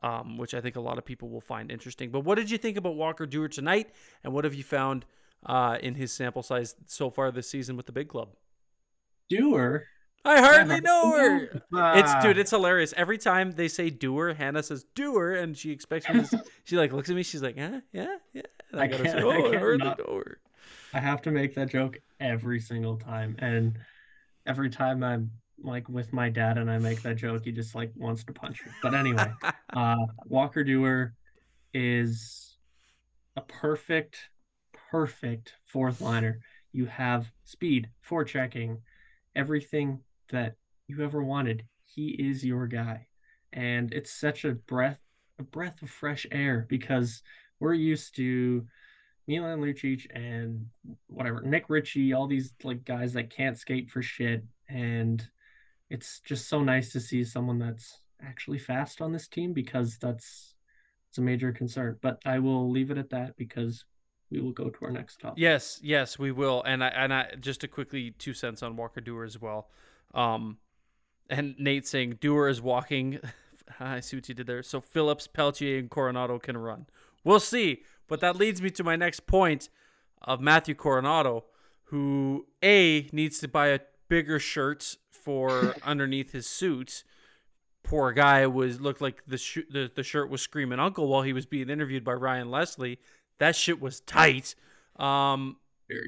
um, 0.03 0.37
which 0.37 0.55
I 0.55 0.61
think 0.61 0.77
a 0.77 0.81
lot 0.81 0.99
of 0.99 1.05
people 1.05 1.29
will 1.29 1.41
find 1.41 1.71
interesting. 1.71 2.11
But 2.11 2.21
what 2.21 2.37
did 2.37 2.51
you 2.51 2.59
think 2.59 2.77
about 2.77 2.97
Walker 2.97 3.27
Duehr 3.27 3.51
tonight, 3.51 3.91
and 4.23 4.33
what 4.33 4.45
have 4.45 4.55
you 4.55 4.65
found 4.65 5.05
uh, 5.45 5.79
in 5.81 5.95
his 5.95 6.13
sample 6.13 6.43
size 6.43 6.75
so 6.87 7.11
far 7.11 7.31
this 7.31 7.49
season 7.49 7.77
with 7.77 7.87
the 7.87 7.93
big 7.93 8.09
club? 8.09 8.31
Duehr. 9.31 9.83
I 10.27 10.41
hardly 10.41 10.81
know 10.81 11.13
her. 11.17 11.63
Ah. 11.73 11.99
It's 11.99 12.25
dude, 12.25 12.39
it's 12.39 12.51
hilarious. 12.51 12.93
Every 12.97 13.19
time 13.19 13.53
they 13.53 13.69
say 13.69 13.91
doer, 13.91 14.35
Hannah 14.35 14.63
says 14.63 14.85
doer, 14.95 15.33
and 15.35 15.57
she 15.57 15.71
expects 15.71 16.09
me 16.09 16.25
to. 16.25 16.43
she 16.65 16.77
like 16.77 16.93
looks 16.93 17.09
at 17.11 17.17
me. 17.17 17.23
She's 17.23 17.43
like, 17.43 17.57
yeah, 17.57 17.81
yeah, 17.93 18.17
yeah. 18.33 18.43
And 18.73 18.81
I, 18.81 18.85
I 18.85 18.87
gotta 18.89 19.03
can't- 19.05 19.19
say, 19.19 19.23
I 19.23 19.27
oh, 19.27 19.31
I 19.31 19.43
can't 19.43 19.57
hardly 19.57 19.87
not- 19.87 19.99
know 19.99 20.17
her. 20.17 20.41
I 20.93 21.01
have 21.01 21.23
to 21.23 21.31
make 21.31 21.55
that 21.55 21.69
joke 21.71 21.99
every 22.21 22.61
single 22.61 22.97
time. 22.97 23.37
And 23.39 23.79
every 24.47 24.71
time 24.71 25.03
I'm 25.03 25.31
like 25.63 25.89
with 25.89 26.13
my 26.13 26.29
dad 26.29 26.59
and 26.59 26.71
I 26.71 26.79
make 26.79 27.03
that 27.03 27.17
joke, 27.17 27.45
he 27.45 27.53
just 27.53 27.75
like 27.75 27.93
wants 27.97 28.25
to 28.25 28.33
punch 28.33 28.65
me. 28.65 28.73
But 28.83 28.95
anyway, 28.95 29.31
uh, 29.73 29.97
Walker 30.27 30.65
Duehr 30.65 31.13
is 31.75 32.57
a 33.37 33.43
perfect, 33.43 34.19
perfect 34.91 35.55
fourth 35.67 36.01
liner. 36.01 36.41
You 36.73 36.87
have 36.87 37.31
speed, 37.45 37.91
forechecking, 38.09 38.79
everything 39.35 40.01
that 40.31 40.57
you 40.87 41.03
ever 41.03 41.23
wanted. 41.23 41.65
He 41.85 42.09
is 42.11 42.45
your 42.45 42.67
guy. 42.67 43.07
And 43.53 43.93
it's 43.93 44.13
such 44.13 44.45
a 44.45 44.53
breath 44.53 44.99
a 45.39 45.43
breath 45.43 45.83
of 45.83 45.91
fresh 45.91 46.27
air 46.31 46.67
because 46.69 47.23
we're 47.61 47.75
used 47.75 48.17
to 48.17 48.67
Milan 49.27 49.61
Lucic 49.61 50.07
and 50.15 50.67
whatever 51.09 51.43
Nick 51.43 51.69
Ritchie, 51.69 52.13
all 52.13 52.27
these 52.27 52.53
like 52.63 52.85
guys 52.85 53.13
that 53.15 53.31
can't 53.31 53.59
skate 53.59 53.91
for 53.91 54.03
shit, 54.03 54.45
and 54.69 55.27
it's 55.91 56.21
just 56.21 56.49
so 56.49 56.63
nice 56.63 56.93
to 56.93 57.01
see 57.01 57.25
someone 57.25 57.59
that's 57.59 58.01
actually 58.23 58.59
fast 58.59 59.01
on 59.01 59.13
this 59.13 59.29
team 59.29 59.53
because 59.53 59.99
that's 59.99 60.55
it's 61.09 61.19
a 61.19 61.23
major 61.23 61.53
concern. 61.53 61.99
But 62.01 62.21
I 62.25 62.39
will 62.39 62.71
leave 62.71 62.91
it 62.91 62.99
at 62.99 63.11
that 63.11 63.37
because 63.37 63.85
we 64.31 64.41
will 64.41 64.53
go 64.53 64.71
to 64.71 64.85
our 64.85 64.91
next 64.91 65.21
topic. 65.21 65.39
Yes, 65.39 65.81
yes, 65.83 66.19
we 66.19 66.31
will. 66.31 66.63
And 66.65 66.85
I 66.85 66.89
and 66.89 67.13
I 67.13 67.33
just 67.41 67.61
to 67.63 67.69
quickly 67.69 68.13
two 68.13 68.33
cents 68.33 68.63
on 68.63 68.77
Walker 68.77 69.01
Duehr 69.01 69.27
as 69.27 69.41
well. 69.41 69.69
Um, 70.17 70.57
and 71.31 71.55
Nate 71.59 71.87
saying 71.87 72.15
Duehr 72.15 72.51
is 72.51 72.61
walking. 72.61 73.21
I 73.81 74.01
see 74.01 74.17
what 74.17 74.29
you 74.29 74.35
did 74.35 74.47
there. 74.47 74.63
So 74.63 74.81
Phillips, 74.81 75.27
Pelletier, 75.27 75.79
and 75.79 75.91
Coronato 75.91 76.43
can 76.43 76.57
run. 76.57 76.87
We'll 77.23 77.41
see. 77.41 77.83
But 78.09 78.21
that 78.21 78.37
leads 78.37 78.63
me 78.63 78.71
to 78.71 78.85
my 78.85 78.97
next 78.97 79.27
point 79.27 79.69
of 80.23 80.41
Matthew 80.41 80.75
Coronato, 80.75 81.43
who 81.85 82.47
a 82.63 83.09
needs 83.13 83.39
to 83.41 83.49
buy 83.49 83.69
a 83.69 83.81
bigger 84.09 84.39
shirt 84.39 84.97
for 85.11 85.75
underneath 85.85 86.33
his 86.33 86.47
suit. 86.47 87.05
Poor 87.83 88.13
guy 88.13 88.47
was 88.47 88.81
looked 88.81 89.01
like 89.01 89.23
the, 89.27 89.39
sh- 89.39 89.59
the 89.71 89.91
the 89.95 90.03
shirt 90.03 90.29
was 90.29 90.41
screaming 90.43 90.81
uncle 90.81 91.07
while 91.07 91.23
he 91.23 91.33
was 91.33 91.47
being 91.47 91.71
interviewed 91.71 92.05
by 92.05 92.13
Ryan 92.13 92.51
Leslie. 92.51 92.99
That 93.39 93.55
shit 93.55 93.81
was 93.81 94.01
tight. 94.01 94.55
Um, 94.97 95.57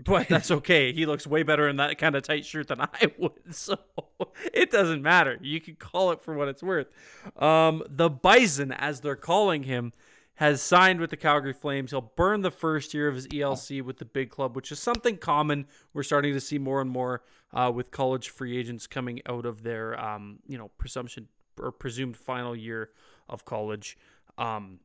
but 0.04 0.28
that's 0.28 0.50
okay. 0.50 0.92
He 0.92 1.06
looks 1.06 1.26
way 1.26 1.42
better 1.42 1.68
in 1.68 1.76
that 1.76 1.98
kind 1.98 2.14
of 2.14 2.22
tight 2.22 2.44
shirt 2.44 2.68
than 2.68 2.80
I 2.80 3.12
would. 3.18 3.54
So 3.54 3.78
it 4.52 4.70
doesn't 4.70 5.02
matter. 5.02 5.38
You 5.40 5.60
can 5.60 5.76
call 5.76 6.10
it 6.10 6.22
for 6.22 6.34
what 6.34 6.48
it's 6.48 6.62
worth. 6.62 6.88
Um, 7.36 7.82
the 7.88 8.10
Bison, 8.10 8.72
as 8.72 9.00
they're 9.00 9.16
calling 9.16 9.64
him, 9.64 9.92
has 10.36 10.62
signed 10.62 11.00
with 11.00 11.10
the 11.10 11.16
Calgary 11.16 11.52
Flames. 11.52 11.90
He'll 11.90 12.12
burn 12.14 12.42
the 12.42 12.50
first 12.50 12.94
year 12.94 13.08
of 13.08 13.16
his 13.16 13.26
ELC 13.26 13.82
with 13.82 13.98
the 13.98 14.04
big 14.04 14.30
club, 14.30 14.54
which 14.54 14.70
is 14.70 14.78
something 14.78 15.16
common. 15.16 15.66
We're 15.92 16.04
starting 16.04 16.32
to 16.34 16.40
see 16.40 16.58
more 16.58 16.80
and 16.80 16.88
more 16.88 17.22
uh, 17.52 17.72
with 17.74 17.90
college 17.90 18.28
free 18.28 18.56
agents 18.56 18.86
coming 18.86 19.20
out 19.26 19.46
of 19.46 19.64
their, 19.64 20.00
um, 20.00 20.38
you 20.46 20.56
know, 20.56 20.68
presumption 20.78 21.26
or 21.60 21.72
presumed 21.72 22.16
final 22.16 22.54
year 22.54 22.90
of 23.28 23.44
college. 23.44 23.98
Um, 24.36 24.78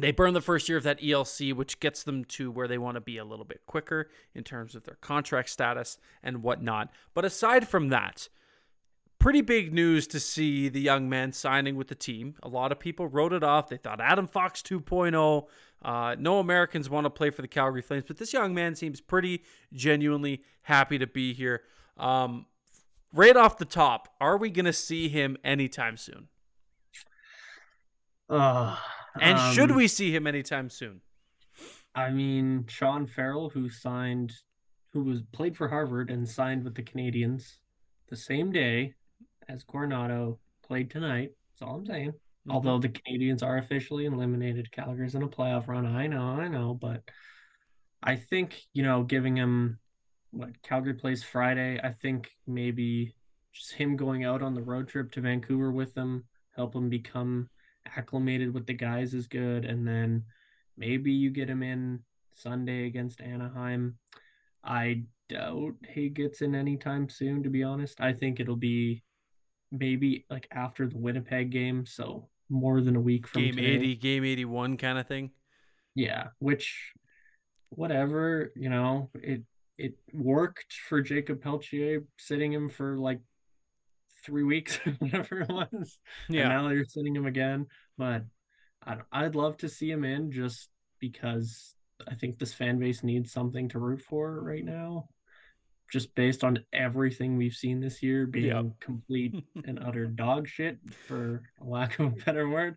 they 0.00 0.12
burn 0.12 0.34
the 0.34 0.40
first 0.40 0.68
year 0.68 0.78
of 0.78 0.84
that 0.84 1.00
ELC, 1.00 1.54
which 1.54 1.80
gets 1.80 2.02
them 2.02 2.24
to 2.24 2.50
where 2.50 2.68
they 2.68 2.78
want 2.78 2.96
to 2.96 3.00
be 3.00 3.18
a 3.18 3.24
little 3.24 3.44
bit 3.44 3.62
quicker 3.66 4.10
in 4.34 4.44
terms 4.44 4.74
of 4.74 4.84
their 4.84 4.96
contract 5.00 5.50
status 5.50 5.98
and 6.22 6.42
whatnot. 6.42 6.90
But 7.14 7.24
aside 7.24 7.68
from 7.68 7.88
that, 7.88 8.28
pretty 9.18 9.40
big 9.40 9.72
news 9.72 10.06
to 10.08 10.20
see 10.20 10.68
the 10.68 10.80
young 10.80 11.08
man 11.08 11.32
signing 11.32 11.76
with 11.76 11.88
the 11.88 11.94
team. 11.94 12.34
A 12.42 12.48
lot 12.48 12.72
of 12.72 12.78
people 12.78 13.06
wrote 13.08 13.32
it 13.32 13.42
off. 13.42 13.68
They 13.68 13.76
thought 13.76 14.00
Adam 14.00 14.26
Fox 14.26 14.62
2.0. 14.62 15.46
Uh, 15.82 16.16
no 16.18 16.38
Americans 16.38 16.90
want 16.90 17.04
to 17.04 17.10
play 17.10 17.30
for 17.30 17.42
the 17.42 17.48
Calgary 17.48 17.82
Flames, 17.82 18.04
but 18.06 18.16
this 18.16 18.32
young 18.32 18.54
man 18.54 18.74
seems 18.74 19.00
pretty 19.00 19.44
genuinely 19.72 20.42
happy 20.62 20.98
to 20.98 21.06
be 21.06 21.32
here. 21.32 21.62
Um, 21.96 22.46
right 23.12 23.36
off 23.36 23.58
the 23.58 23.64
top, 23.64 24.08
are 24.20 24.36
we 24.36 24.50
going 24.50 24.64
to 24.66 24.72
see 24.72 25.08
him 25.08 25.36
anytime 25.44 25.96
soon? 25.96 26.28
Uh, 28.28 28.76
And 29.20 29.54
should 29.54 29.70
um, 29.70 29.76
we 29.76 29.88
see 29.88 30.14
him 30.14 30.26
anytime 30.26 30.70
soon? 30.70 31.00
I 31.94 32.10
mean, 32.10 32.66
Sean 32.68 33.06
Farrell, 33.06 33.50
who 33.50 33.68
signed, 33.68 34.32
who 34.92 35.04
was 35.04 35.22
played 35.32 35.56
for 35.56 35.68
Harvard 35.68 36.10
and 36.10 36.28
signed 36.28 36.64
with 36.64 36.74
the 36.74 36.82
Canadiens 36.82 37.56
the 38.08 38.16
same 38.16 38.52
day 38.52 38.94
as 39.48 39.64
Coronato 39.64 40.38
played 40.62 40.90
tonight. 40.90 41.30
That's 41.52 41.68
all 41.68 41.76
I'm 41.76 41.86
saying. 41.86 42.10
Mm-hmm. 42.10 42.50
Although 42.52 42.78
the 42.78 42.88
Canadiens 42.88 43.42
are 43.42 43.58
officially 43.58 44.06
eliminated, 44.06 44.70
Calgary's 44.70 45.14
in 45.14 45.22
a 45.22 45.28
playoff 45.28 45.68
run. 45.68 45.86
I 45.86 46.06
know, 46.06 46.22
I 46.22 46.48
know, 46.48 46.74
but 46.74 47.02
I 48.02 48.16
think 48.16 48.60
you 48.72 48.82
know, 48.82 49.02
giving 49.02 49.36
him 49.36 49.78
what 50.30 50.62
Calgary 50.62 50.94
plays 50.94 51.22
Friday. 51.22 51.80
I 51.82 51.90
think 51.90 52.30
maybe 52.46 53.14
just 53.52 53.72
him 53.72 53.96
going 53.96 54.24
out 54.24 54.42
on 54.42 54.54
the 54.54 54.62
road 54.62 54.88
trip 54.88 55.10
to 55.12 55.20
Vancouver 55.20 55.72
with 55.72 55.94
them, 55.94 56.24
help 56.54 56.74
him 56.74 56.88
become 56.88 57.48
acclimated 57.96 58.52
with 58.52 58.66
the 58.66 58.74
guys 58.74 59.14
is 59.14 59.26
good, 59.26 59.64
and 59.64 59.86
then 59.86 60.24
maybe 60.76 61.12
you 61.12 61.30
get 61.30 61.50
him 61.50 61.62
in 61.62 62.00
Sunday 62.34 62.86
against 62.86 63.20
Anaheim. 63.20 63.98
I 64.64 65.04
doubt 65.28 65.74
he 65.88 66.08
gets 66.08 66.40
in 66.40 66.54
anytime 66.54 67.08
soon, 67.08 67.42
to 67.42 67.50
be 67.50 67.62
honest. 67.62 68.00
I 68.00 68.12
think 68.12 68.40
it'll 68.40 68.56
be 68.56 69.02
maybe 69.70 70.24
like 70.30 70.48
after 70.50 70.86
the 70.86 70.98
Winnipeg 70.98 71.50
game, 71.50 71.84
so 71.86 72.28
more 72.48 72.80
than 72.80 72.96
a 72.96 73.00
week 73.00 73.26
from 73.26 73.42
game 73.42 73.56
today. 73.56 73.74
80 73.74 73.96
game 73.96 74.24
81 74.24 74.76
kind 74.78 74.98
of 74.98 75.06
thing 75.06 75.30
Yeah, 75.94 76.28
which 76.38 76.92
whatever, 77.70 78.52
you 78.56 78.70
know, 78.70 79.10
it 79.14 79.42
it 79.76 79.94
worked 80.12 80.74
for 80.88 81.00
Jakob 81.00 81.40
Pelletier 81.40 82.04
sitting 82.18 82.52
him 82.52 82.68
for 82.68 82.98
like 82.98 83.20
three 84.28 84.44
weeks, 84.44 84.78
whatever 85.00 85.40
it 85.40 85.48
was. 85.48 85.98
And 86.28 86.36
yeah 86.36 86.48
now 86.48 86.68
they're 86.68 86.84
sitting 86.84 87.16
him 87.16 87.26
again. 87.26 87.66
But 87.96 88.24
I 88.86 88.98
I'd 89.10 89.34
love 89.34 89.56
to 89.58 89.68
see 89.68 89.90
him 89.90 90.04
in 90.04 90.30
just 90.30 90.68
because 91.00 91.74
I 92.06 92.14
think 92.14 92.38
this 92.38 92.52
fan 92.54 92.78
base 92.78 93.02
needs 93.02 93.32
something 93.32 93.68
to 93.70 93.78
root 93.78 94.02
for 94.02 94.40
right 94.40 94.64
now. 94.64 95.08
Just 95.90 96.14
based 96.14 96.44
on 96.44 96.64
everything 96.72 97.36
we've 97.38 97.54
seen 97.54 97.80
this 97.80 98.02
year 98.02 98.26
being 98.26 98.54
Yep. 98.54 98.80
complete 98.80 99.34
and 99.64 99.78
utter 99.82 100.06
dog 100.06 100.46
shit, 100.46 100.78
for 101.06 101.42
lack 101.60 101.98
of 101.98 102.12
a 102.12 102.24
better 102.24 102.46
word. 102.48 102.76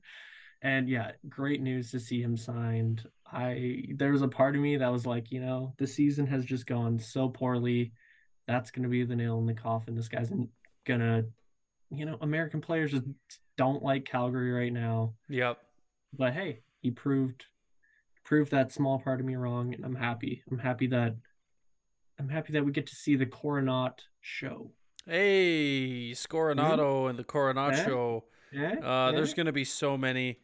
And 0.61 0.87
yeah, 0.87 1.11
great 1.27 1.61
news 1.61 1.91
to 1.91 1.99
see 1.99 2.21
him 2.21 2.37
signed. 2.37 3.05
I 3.29 3.83
there 3.95 4.11
was 4.11 4.21
a 4.21 4.27
part 4.27 4.55
of 4.55 4.61
me 4.61 4.77
that 4.77 4.91
was 4.91 5.05
like, 5.05 5.31
you 5.31 5.41
know, 5.41 5.73
the 5.77 5.87
season 5.87 6.25
has 6.27 6.45
just 6.45 6.65
gone 6.65 6.99
so 6.99 7.27
poorly. 7.29 7.91
That's 8.47 8.71
gonna 8.71 8.87
be 8.89 9.03
the 9.03 9.15
nail 9.15 9.39
in 9.39 9.45
the 9.45 9.53
coffin. 9.53 9.95
This 9.95 10.07
guy's 10.07 10.31
gonna, 10.85 11.25
you 11.93 12.05
know, 12.05 12.17
American 12.21 12.61
players 12.61 12.91
just 12.91 13.03
don't 13.57 13.83
like 13.83 14.05
Calgary 14.05 14.51
right 14.51 14.73
now. 14.73 15.13
yep 15.29 15.57
But 16.17 16.33
hey, 16.33 16.61
he 16.81 16.91
proved 16.91 17.45
proved 18.23 18.51
that 18.51 18.71
small 18.71 18.99
part 18.99 19.19
of 19.19 19.25
me 19.25 19.35
wrong, 19.35 19.73
and 19.73 19.83
I'm 19.83 19.95
happy. 19.95 20.43
I'm 20.51 20.59
happy 20.59 20.87
that 20.87 21.15
I'm 22.19 22.29
happy 22.29 22.53
that 22.53 22.63
we 22.65 22.71
get 22.71 22.87
to 22.87 22.95
see 22.95 23.15
the 23.15 23.25
Coronato 23.25 23.93
show. 24.21 24.71
hey 25.07 26.11
scoronado 26.13 27.09
and 27.09 27.17
the 27.17 27.23
coronato 27.23 27.71
Yeah. 27.75 27.85
show 27.85 28.23
Yeah, 28.51 28.75
uh 28.83 29.11
there's 29.11 29.33
gonna 29.33 29.51
be 29.51 29.65
so 29.65 29.97
many 29.97 30.37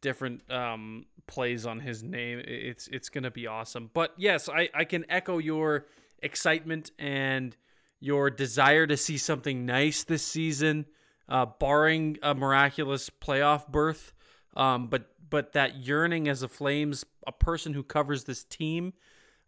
different 0.00 0.48
um 0.50 1.06
plays 1.26 1.66
on 1.66 1.80
his 1.80 2.02
name 2.04 2.38
it's 2.46 2.86
it's 2.88 3.08
gonna 3.08 3.30
be 3.32 3.46
awesome 3.48 3.90
but 3.92 4.12
yes 4.16 4.48
i 4.48 4.68
i 4.72 4.84
can 4.84 5.04
echo 5.08 5.38
your 5.38 5.86
excitement 6.22 6.92
and 6.98 7.56
your 8.04 8.28
desire 8.30 8.86
to 8.86 8.96
see 8.96 9.16
something 9.16 9.64
nice 9.64 10.04
this 10.04 10.22
season 10.22 10.84
uh 11.28 11.46
barring 11.58 12.18
a 12.22 12.34
miraculous 12.34 13.08
playoff 13.08 13.66
berth 13.68 14.12
um 14.56 14.88
but 14.88 15.06
but 15.30 15.52
that 15.52 15.76
yearning 15.76 16.28
as 16.28 16.42
a 16.42 16.48
flames 16.48 17.04
a 17.26 17.32
person 17.32 17.72
who 17.72 17.82
covers 17.82 18.24
this 18.24 18.44
team 18.44 18.92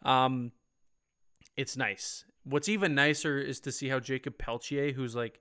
um 0.02 0.50
it's 1.56 1.76
nice 1.76 2.24
what's 2.44 2.68
even 2.68 2.94
nicer 2.94 3.38
is 3.38 3.60
to 3.60 3.70
see 3.70 3.88
how 3.88 4.00
jakob 4.00 4.38
pelletier 4.38 4.92
who's 4.92 5.14
like 5.14 5.40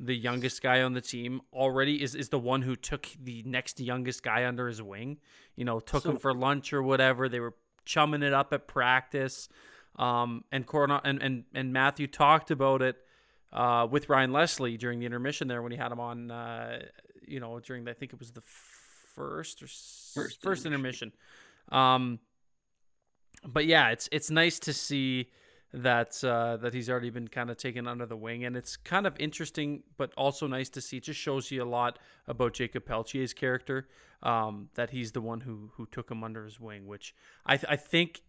the 0.00 0.14
youngest 0.16 0.62
guy 0.62 0.82
on 0.82 0.92
the 0.92 1.00
team 1.00 1.40
already 1.52 2.02
is, 2.02 2.14
is 2.14 2.28
the 2.28 2.38
one 2.38 2.62
who 2.62 2.76
took 2.76 3.08
the 3.22 3.42
next 3.44 3.80
youngest 3.80 4.22
guy 4.22 4.46
under 4.46 4.68
his 4.68 4.80
wing. 4.80 5.18
You 5.56 5.64
know, 5.64 5.80
took 5.80 6.04
So- 6.04 6.10
him 6.10 6.18
for 6.18 6.32
lunch 6.32 6.72
or 6.72 6.84
whatever. 6.84 7.28
They 7.28 7.40
were 7.40 7.54
chumming 7.84 8.22
it 8.22 8.32
up 8.32 8.52
at 8.52 8.68
practice. 8.68 9.48
Um, 9.98 10.44
and 10.52 10.66
Corona 10.66 11.00
and, 11.04 11.20
and 11.22 11.44
and 11.54 11.72
Matthew 11.72 12.06
talked 12.06 12.50
about 12.50 12.82
it 12.82 12.96
uh, 13.52 13.86
with 13.90 14.08
Ryan 14.08 14.32
Leslie 14.32 14.76
during 14.76 15.00
the 15.00 15.06
intermission 15.06 15.48
there 15.48 15.60
when 15.60 15.72
he 15.72 15.78
had 15.78 15.92
him 15.92 16.00
on. 16.00 16.30
Uh, 16.30 16.82
you 17.26 17.40
know, 17.40 17.60
during 17.60 17.84
the, 17.84 17.90
I 17.90 17.94
think 17.94 18.12
it 18.14 18.18
was 18.18 18.30
the 18.30 18.42
first 19.14 19.62
or 19.62 19.66
First 19.66 20.42
first 20.42 20.64
intermission. 20.64 21.12
intermission. 21.12 21.12
Um, 21.70 22.18
but 23.46 23.66
yeah, 23.66 23.90
it's 23.90 24.08
it's 24.12 24.30
nice 24.30 24.58
to 24.60 24.72
see 24.72 25.30
that 25.74 26.22
uh, 26.24 26.56
that 26.58 26.72
he's 26.72 26.88
already 26.88 27.10
been 27.10 27.28
kind 27.28 27.50
of 27.50 27.56
taken 27.56 27.86
under 27.86 28.06
the 28.06 28.16
wing, 28.16 28.44
and 28.44 28.56
it's 28.56 28.76
kind 28.76 29.06
of 29.06 29.14
interesting, 29.18 29.82
but 29.96 30.12
also 30.16 30.46
nice 30.46 30.70
to 30.70 30.80
see. 30.80 30.96
It 30.96 31.04
just 31.04 31.20
shows 31.20 31.50
you 31.50 31.62
a 31.62 31.66
lot 31.68 31.98
about 32.26 32.54
Jakob 32.54 32.86
Pelletier's 32.86 33.34
character. 33.34 33.88
Um, 34.22 34.70
that 34.74 34.90
he's 34.90 35.12
the 35.12 35.20
one 35.20 35.40
who 35.40 35.70
who 35.76 35.86
took 35.86 36.10
him 36.10 36.24
under 36.24 36.44
his 36.44 36.58
wing, 36.58 36.86
which 36.86 37.14
I 37.46 37.56
th- 37.56 37.70
I 37.70 37.76
think 37.76 38.22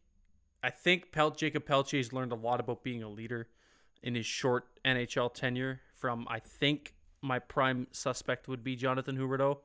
I 0.61 0.69
think 0.69 1.11
Pel- 1.11 1.31
Jakob 1.31 1.65
Pelletier's 1.65 2.11
learned 2.13 2.31
a 2.31 2.35
lot 2.35 2.59
about 2.59 2.83
being 2.83 3.01
a 3.03 3.09
leader 3.09 3.47
in 4.03 4.15
his 4.15 4.25
short 4.25 4.67
NHL 4.85 5.33
tenure. 5.33 5.81
From 5.95 6.27
I 6.29 6.39
think 6.39 6.93
my 7.21 7.39
prime 7.39 7.87
suspect 7.91 8.47
would 8.47 8.63
be 8.63 8.75
Jonathan 8.75 9.17
Huberdeau 9.17 9.57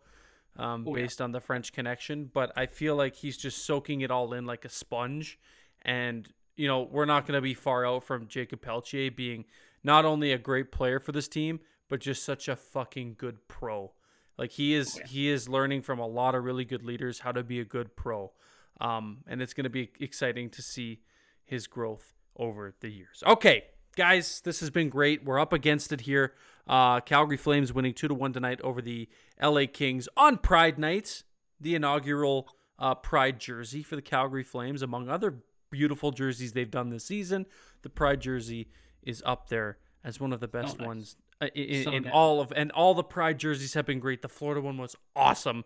um, 0.57 0.85
Oh, 0.87 0.97
yeah. 0.97 1.03
based 1.03 1.21
on 1.21 1.33
the 1.33 1.41
French 1.41 1.73
connection. 1.73 2.31
But 2.33 2.53
I 2.57 2.67
feel 2.67 2.97
like 2.97 3.15
he's 3.17 3.37
just 3.37 3.65
soaking 3.65 4.01
it 4.03 4.11
all 4.11 4.33
in 4.35 4.45
like 4.47 4.65
a 4.65 4.69
sponge. 4.69 5.39
And, 5.83 6.29
you 6.57 6.67
know, 6.69 6.83
we're 6.83 7.05
not 7.05 7.27
going 7.27 7.37
to 7.39 7.43
be 7.43 7.55
far 7.55 7.87
out 7.87 8.05
from 8.05 8.27
Jakob 8.29 8.63
Pelletier 8.63 9.11
being 9.11 9.45
not 9.83 10.05
only 10.05 10.33
a 10.33 10.39
great 10.39 10.73
player 10.73 10.99
for 10.99 11.13
this 11.13 11.29
team, 11.29 11.61
but 11.89 12.01
just 12.01 12.25
such 12.25 12.49
a 12.49 12.57
fucking 12.57 13.17
good 13.19 13.47
pro. 13.49 13.93
Like 14.39 14.51
he 14.53 14.75
is, 14.75 14.99
he 15.09 15.29
is 15.29 15.49
learning 15.49 15.83
from 15.83 15.99
a 16.01 16.07
lot 16.07 16.35
of 16.35 16.43
really 16.43 16.65
good 16.65 16.83
leaders 16.83 17.21
how 17.21 17.31
to 17.33 17.43
be 17.45 17.61
a 17.61 17.65
good 17.65 17.95
pro. 17.95 18.33
Um, 18.81 19.19
and 19.27 19.41
it's 19.41 19.55
going 19.55 19.65
to 19.65 19.71
be 19.71 19.91
exciting 20.01 20.51
to 20.51 20.63
see 20.63 21.01
his 21.45 21.67
growth 21.67 22.15
over 22.37 22.75
the 22.81 22.89
years. 22.89 23.23
Okay, 23.27 23.65
guys, 23.97 24.41
this 24.45 24.61
has 24.61 24.71
been 24.71 24.89
great. 24.89 25.25
We're 25.25 25.39
up 25.39 25.53
against 25.53 25.93
it 25.93 26.03
here. 26.03 26.35
Uh, 26.67 27.01
Calgary 27.01 27.37
Flames 27.37 27.73
winning 27.73 27.95
two 27.95 28.09
to 28.09 28.15
one 28.15 28.33
tonight 28.33 28.61
over 28.63 28.81
the 28.81 29.09
LA 29.43 29.65
Kings 29.73 30.09
on 30.17 30.39
Pride 30.39 30.79
Night, 30.79 31.23
the 31.61 31.75
inaugural 31.75 32.49
uh, 32.79 32.95
Pride 32.95 33.39
jersey 33.39 33.83
for 33.83 33.97
the 33.97 34.03
Calgary 34.03 34.43
Flames, 34.43 34.83
among 34.83 35.09
other 35.09 35.37
beautiful 35.71 36.11
jerseys 36.11 36.53
they've 36.53 36.71
done 36.71 36.91
this 36.91 37.05
season. 37.05 37.47
The 37.83 37.91
Pride 37.91 38.21
jersey 38.21 38.69
is 39.03 39.23
up 39.27 39.49
there 39.49 39.79
as 40.03 40.19
one 40.21 40.33
of 40.33 40.41
the 40.41 40.49
best 40.49 40.79
nice. 40.79 40.87
ones 40.87 41.17
uh, 41.41 41.47
in, 41.55 41.85
So 41.85 41.91
in 41.93 42.09
all 42.09 42.41
of, 42.41 42.53
and 42.57 42.71
all 42.73 42.95
the 42.95 43.05
Pride 43.05 43.39
jerseys 43.39 43.75
have 43.75 43.87
been 43.87 44.01
great. 44.01 44.23
The 44.23 44.29
Florida 44.29 44.61
one 44.61 44.79
was 44.79 44.97
awesome. 45.15 45.65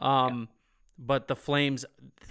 Um, 0.00 0.48
but 0.98 1.28
the 1.28 1.36
Flames, 1.36 1.84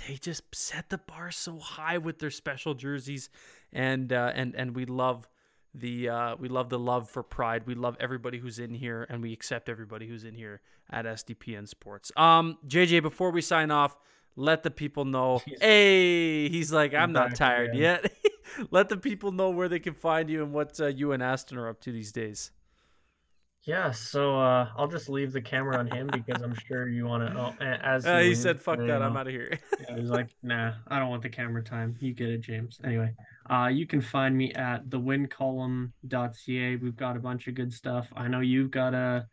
they 0.07 0.15
just 0.15 0.43
set 0.53 0.89
the 0.89 0.97
bar 0.97 1.31
so 1.31 1.57
high 1.57 1.97
with 1.97 2.19
their 2.19 2.31
special 2.31 2.73
jerseys, 2.73 3.29
and 3.71 4.11
uh, 4.11 4.31
and 4.35 4.55
and 4.55 4.75
we 4.75 4.85
love 4.85 5.27
the 5.73 6.09
uh, 6.09 6.35
we 6.37 6.49
love 6.49 6.69
the 6.69 6.79
love 6.79 7.09
for 7.09 7.23
Pride. 7.23 7.63
We 7.65 7.75
love 7.75 7.95
everybody 7.99 8.37
who's 8.37 8.59
in 8.59 8.73
here, 8.73 9.05
and 9.09 9.21
we 9.21 9.33
accept 9.33 9.69
everybody 9.69 10.07
who's 10.07 10.23
in 10.23 10.35
here 10.35 10.61
at 10.89 11.05
SDPN 11.05 11.67
Sports. 11.67 12.11
Um, 12.17 12.57
JJ, 12.67 13.01
before 13.01 13.31
we 13.31 13.41
sign 13.41 13.71
off, 13.71 13.95
let 14.35 14.63
the 14.63 14.71
people 14.71 15.05
know. 15.05 15.41
Hey, 15.61 16.49
he's 16.49 16.71
like, 16.71 16.93
I'm 16.93 17.11
not 17.11 17.35
tired 17.35 17.69
again. 17.69 17.99
yet. 18.03 18.13
let 18.71 18.89
the 18.89 18.97
people 18.97 19.31
know 19.31 19.49
where 19.49 19.67
they 19.67 19.79
can 19.79 19.93
find 19.93 20.29
you 20.29 20.43
and 20.43 20.53
what 20.53 20.79
uh, 20.79 20.87
you 20.87 21.11
and 21.11 21.21
Aston 21.23 21.57
are 21.57 21.69
up 21.69 21.81
to 21.81 21.91
these 21.91 22.11
days. 22.11 22.51
Yeah, 23.67 23.91
so 23.91 24.39
uh, 24.39 24.69
I'll 24.77 24.87
just 24.87 25.09
leave 25.09 25.33
the 25.33 25.41
camera 25.41 25.77
on 25.77 25.87
him 25.87 26.07
because 26.07 26.41
I'm 26.41 26.55
sure 26.55 26.87
you 26.87 27.05
want 27.05 27.27
to. 27.27 27.37
Oh, 27.37 27.53
as 27.59 28.05
Uh, 28.05 28.19
he 28.19 28.33
said, 28.33 28.61
"Fuck 28.61 28.79
that, 28.79 29.01
I'm 29.01 29.17
out 29.17 29.27
of 29.27 29.33
here." 29.33 29.59
Yeah, 29.81 29.95
he 29.95 30.01
was 30.01 30.09
like, 30.09 30.29
nah, 30.41 30.75
I 30.87 30.99
don't 30.99 31.09
want 31.09 31.21
the 31.21 31.29
camera 31.29 31.61
time. 31.61 31.97
You 31.99 32.13
get 32.13 32.29
it, 32.29 32.39
James. 32.39 32.79
Anyway, 32.85 33.13
uh, 33.49 33.67
you 33.67 33.85
can 33.85 33.99
find 33.99 34.37
me 34.37 34.53
at 34.53 34.87
thewincolumn.ca. 34.89 36.75
We've 36.77 36.95
got 36.95 37.17
a 37.17 37.19
bunch 37.19 37.47
of 37.47 37.55
good 37.55 37.73
stuff. 37.73 38.07
I 38.15 38.29
know 38.29 38.39
you've 38.39 38.71
got 38.71 38.93
a 38.93 39.27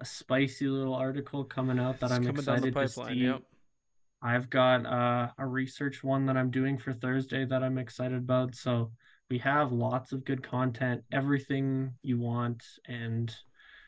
a 0.00 0.04
spicy 0.04 0.66
little 0.66 0.94
article 0.94 1.44
coming 1.44 1.78
out 1.78 2.00
that 2.00 2.06
It's 2.06 2.14
I'm 2.16 2.26
coming 2.26 2.44
down 2.44 2.60
the 2.62 2.68
excited 2.68 3.08
to 3.08 3.14
see. 3.14 3.20
Yep. 3.26 3.42
I've 4.20 4.50
got 4.50 4.84
uh, 4.84 5.28
a 5.38 5.46
research 5.46 6.02
one 6.02 6.26
that 6.26 6.36
I'm 6.36 6.50
doing 6.50 6.76
for 6.76 6.92
Thursday 6.92 7.44
that 7.44 7.62
I'm 7.62 7.78
excited 7.78 8.18
about. 8.18 8.56
So 8.56 8.90
we 9.30 9.38
have 9.38 9.70
lots 9.70 10.10
of 10.10 10.24
good 10.24 10.42
content, 10.42 11.04
everything 11.12 11.92
you 12.02 12.18
want, 12.18 12.64
and 12.86 13.34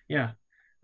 yeah, 0.09 0.31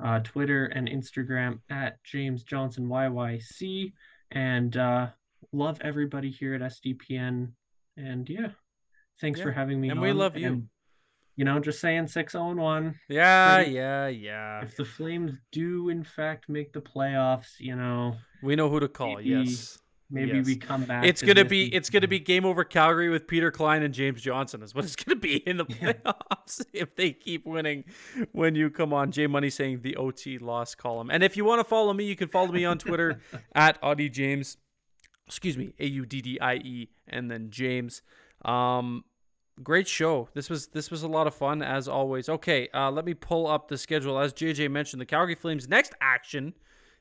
uh, 0.02 0.20
Twitter 0.20 0.66
and 0.66 0.88
Instagram 0.88 1.60
at 1.70 2.02
James 2.04 2.42
Johnson 2.44 2.86
YYC, 2.88 3.92
and 4.30 4.76
uh, 4.76 5.08
love 5.52 5.80
everybody 5.82 6.30
here 6.30 6.54
at 6.54 6.60
SDPN. 6.60 7.52
And 7.96 8.28
yeah, 8.28 8.48
thanks 9.20 9.38
Yeah, 9.38 9.44
for 9.46 9.52
having 9.52 9.80
me. 9.80 9.90
and 9.90 10.00
we 10.00 10.12
love 10.12 10.36
you. 10.36 10.46
and, 10.48 10.68
you 11.36 11.44
know, 11.44 11.58
just 11.60 11.80
saying 11.80 12.06
six 12.08 12.32
zero 12.32 12.50
and 12.50 12.60
one. 12.60 12.94
Yeah, 13.08 13.60
yeah, 13.60 14.08
yeah. 14.08 14.62
If 14.62 14.76
the 14.76 14.84
Flames 14.84 15.32
do 15.52 15.88
in 15.88 16.04
fact 16.04 16.48
make 16.48 16.72
the 16.72 16.80
playoffs, 16.80 17.58
you 17.58 17.74
know, 17.76 18.16
We 18.42 18.56
know 18.56 18.68
who 18.68 18.80
to 18.80 18.88
call. 18.88 19.16
Maybe- 19.16 19.30
yes. 19.30 19.78
Maybe 20.10 20.36
Yes. 20.38 20.46
we 20.46 20.56
come 20.56 20.84
back. 20.84 21.04
It's 21.06 21.20
to 21.20 21.26
gonna 21.26 21.44
be 21.44 21.74
it's 21.74 21.88
gonna 21.90 22.06
be 22.08 22.18
game 22.18 22.44
over 22.44 22.62
Calgary 22.62 23.08
with 23.08 23.26
Peter 23.26 23.50
Klein 23.50 23.82
and 23.82 23.92
James 23.94 24.20
Johnson 24.22 24.62
is 24.62 24.74
what 24.74 24.84
it's 24.84 24.96
gonna 24.96 25.18
be 25.18 25.36
in 25.38 25.56
the 25.56 25.64
Yeah. 25.80 25.92
playoffs 25.94 26.64
if 26.72 26.94
they 26.94 27.12
keep 27.12 27.46
winning 27.46 27.84
when 28.32 28.54
you 28.54 28.70
come 28.70 28.92
on. 28.92 29.10
J 29.12 29.26
Money 29.26 29.50
saying 29.50 29.80
the 29.82 29.96
OT 29.96 30.38
loss 30.38 30.74
column. 30.74 31.10
And 31.10 31.22
if 31.22 31.36
you 31.36 31.44
want 31.44 31.60
to 31.60 31.64
follow 31.64 31.92
me, 31.92 32.04
you 32.04 32.16
can 32.16 32.28
follow 32.28 32.52
me 32.52 32.64
on 32.64 32.78
Twitter 32.78 33.20
at 33.54 33.80
Auddie 33.82 34.12
James. 34.12 34.56
Excuse 35.26 35.56
me, 35.56 35.72
A 35.78 35.86
U 35.86 36.04
D 36.04 36.20
D 36.20 36.38
I 36.40 36.56
E 36.56 36.90
and 37.08 37.30
then 37.30 37.50
James. 37.50 38.02
Um 38.44 39.04
great 39.62 39.88
show. 39.88 40.28
This 40.34 40.50
was 40.50 40.66
this 40.68 40.90
was 40.90 41.02
a 41.02 41.08
lot 41.08 41.26
of 41.26 41.34
fun 41.34 41.62
as 41.62 41.88
always. 41.88 42.28
Okay, 42.28 42.68
uh, 42.74 42.90
let 42.90 43.04
me 43.06 43.14
pull 43.14 43.46
up 43.46 43.68
the 43.68 43.78
schedule. 43.78 44.18
As 44.18 44.34
JJ 44.34 44.70
mentioned, 44.70 45.00
the 45.00 45.06
Calgary 45.06 45.34
Flames 45.34 45.66
next 45.68 45.94
action 46.00 46.52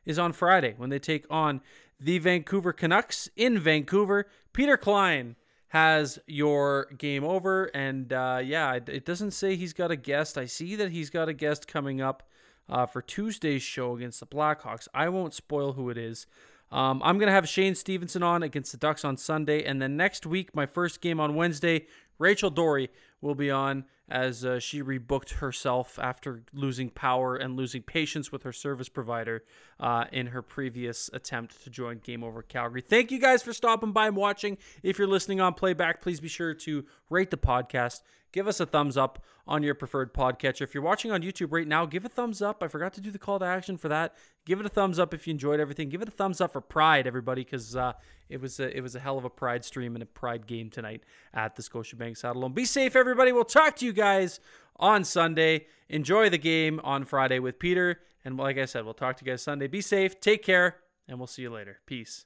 is 0.06 0.20
on 0.20 0.34
Friday 0.34 0.74
when 0.78 0.90
they 0.90 1.00
take 1.00 1.26
on 1.30 1.62
the 2.00 2.20
Vancouver 2.20 2.74
Canucks 2.74 3.30
in 3.36 3.58
Vancouver. 3.60 4.28
Peter 4.52 4.78
Klein 4.78 5.36
has 5.70 6.20
your 6.28 6.86
game 6.98 7.24
over, 7.24 7.66
and 7.74 8.14
uh, 8.14 8.40
yeah, 8.44 8.74
it, 8.74 9.06
doesn't 9.06 9.32
say 9.32 9.56
he's 9.56 9.74
got 9.74 9.90
a 9.90 9.96
guest. 9.96 10.38
I 10.38 10.46
see 10.46 10.76
that 10.76 10.92
he's 10.92 11.10
got 11.10 11.30
a 11.30 11.34
guest 11.34 11.68
coming 11.68 12.00
up 12.00 12.30
uh, 12.70 12.86
for 12.86 13.02
Tuesday's 13.02 13.64
show 13.64 13.96
against 13.96 14.20
the 14.20 14.28
Blackhawks. 14.28 14.88
I 14.94 15.10
won't 15.10 15.34
spoil 15.34 15.74
who 15.74 15.90
it 15.90 15.98
is. 15.98 16.28
Um, 16.72 17.02
I'm 17.04 17.18
gonna 17.18 17.32
have 17.32 17.48
Shane 17.48 17.76
Stevenson 17.76 18.22
on 18.22 18.44
against 18.44 18.72
the 18.72 18.78
Ducks 18.78 19.04
on 19.04 19.18
Sunday, 19.18 19.64
and 19.64 19.82
then 19.82 19.98
next 19.98 20.26
week, 20.26 20.56
my 20.56 20.66
first 20.66 21.02
game 21.02 21.20
on 21.20 21.36
Wednesday, 21.36 21.88
Rachel 22.20 22.52
Doerrie 22.52 22.90
will 23.22 23.36
be 23.36 23.50
on 23.50 23.86
as 24.10 24.44
uh, 24.44 24.60
she 24.60 24.82
rebooked 24.82 25.36
herself 25.36 25.98
after 26.00 26.44
losing 26.54 26.90
power 26.90 27.36
and 27.36 27.56
losing 27.56 27.82
patience 27.82 28.32
with 28.32 28.44
her 28.44 28.52
service 28.52 28.90
provider 28.90 29.44
uh, 29.80 30.06
in 30.12 30.28
her 30.28 30.42
previous 30.42 31.10
attempt 31.14 31.64
to 31.64 31.70
join 31.70 32.00
Game 32.00 32.24
Over 32.24 32.42
Calgary. 32.42 32.82
Thank 32.82 33.12
you 33.12 33.20
guys 33.20 33.42
for 33.42 33.54
stopping 33.54 33.92
by 33.92 34.08
and 34.08 34.16
watching. 34.16 34.58
If 34.82 34.98
you're 34.98 35.08
listening 35.08 35.42
on 35.42 35.54
playback, 35.54 36.02
please 36.02 36.20
be 36.20 36.28
sure 36.28 36.54
to 36.54 36.86
rate 37.10 37.32
the 37.32 37.38
podcast. 37.38 38.02
Give 38.34 38.48
us 38.48 38.60
a 38.60 38.66
thumbs 38.66 38.98
up 38.98 39.24
on 39.48 39.62
your 39.62 39.76
preferred 39.76 40.14
podcatcher. 40.14 40.62
If 40.62 40.74
you're 40.74 40.84
watching 40.84 41.12
on 41.12 41.22
YouTube 41.22 41.52
right 41.52 41.68
now, 41.68 41.86
give 41.86 42.04
a 42.04 42.10
thumbs 42.10 42.42
up. 42.42 42.64
I 42.64 42.68
forgot 42.68 42.94
to 42.94 43.02
do 43.02 43.12
the 43.12 43.20
call 43.20 43.38
to 43.40 43.46
action 43.46 43.78
for 43.78 43.90
that. 43.90 44.16
Give 44.46 44.60
it 44.60 44.66
a 44.66 44.70
thumbs 44.70 44.98
up 44.98 45.14
if 45.14 45.28
you 45.28 45.32
enjoyed 45.32 45.60
everything. 45.60 45.90
Give 45.90 46.02
it 46.02 46.08
a 46.08 46.12
thumbs 46.12 46.42
up 46.42 46.52
for 46.52 46.60
Pride, 46.60 47.06
everybody, 47.06 47.44
because 47.44 47.76
uh, 47.76 47.94
it 48.30 48.42
was 48.42 48.60
a, 48.60 48.76
it 48.76 48.82
was 48.82 48.96
a 48.96 49.00
hell 49.00 49.20
of 49.20 49.24
a 49.24 49.30
Pride 49.30 49.64
stream 49.64 49.96
and 49.96 50.02
a 50.02 50.08
Pride 50.08 50.48
game 50.48 50.72
tonight 50.72 51.04
at 51.34 51.56
the 51.56 51.62
Scotiabank 51.62 52.18
Saddledome. 52.18 52.56
Be 52.56 52.66
safe, 52.66 52.96
everybody. 52.96 53.32
We'll 53.32 53.46
talk 53.46 53.76
to 53.78 53.86
you 53.86 53.94
guys 53.94 54.40
on 54.78 55.04
Sunday. 55.04 55.68
Enjoy 55.88 56.30
the 56.30 56.40
game 56.40 56.82
on 56.84 57.06
Friday 57.06 57.38
with 57.38 57.60
Peter, 57.60 58.00
and 58.26 58.36
like 58.36 58.58
I 58.58 58.66
said, 58.66 58.84
we'll 58.84 58.96
talk 58.96 59.18
to 59.18 59.26
you 59.26 59.32
guys 59.32 59.44
Sunday. 59.44 59.68
Be 59.68 59.82
safe, 59.82 60.20
take 60.20 60.42
care, 60.42 60.78
and 61.08 61.20
we'll 61.20 61.28
see 61.28 61.44
you 61.44 61.52
later. 61.52 61.78
Peace. 61.86 62.26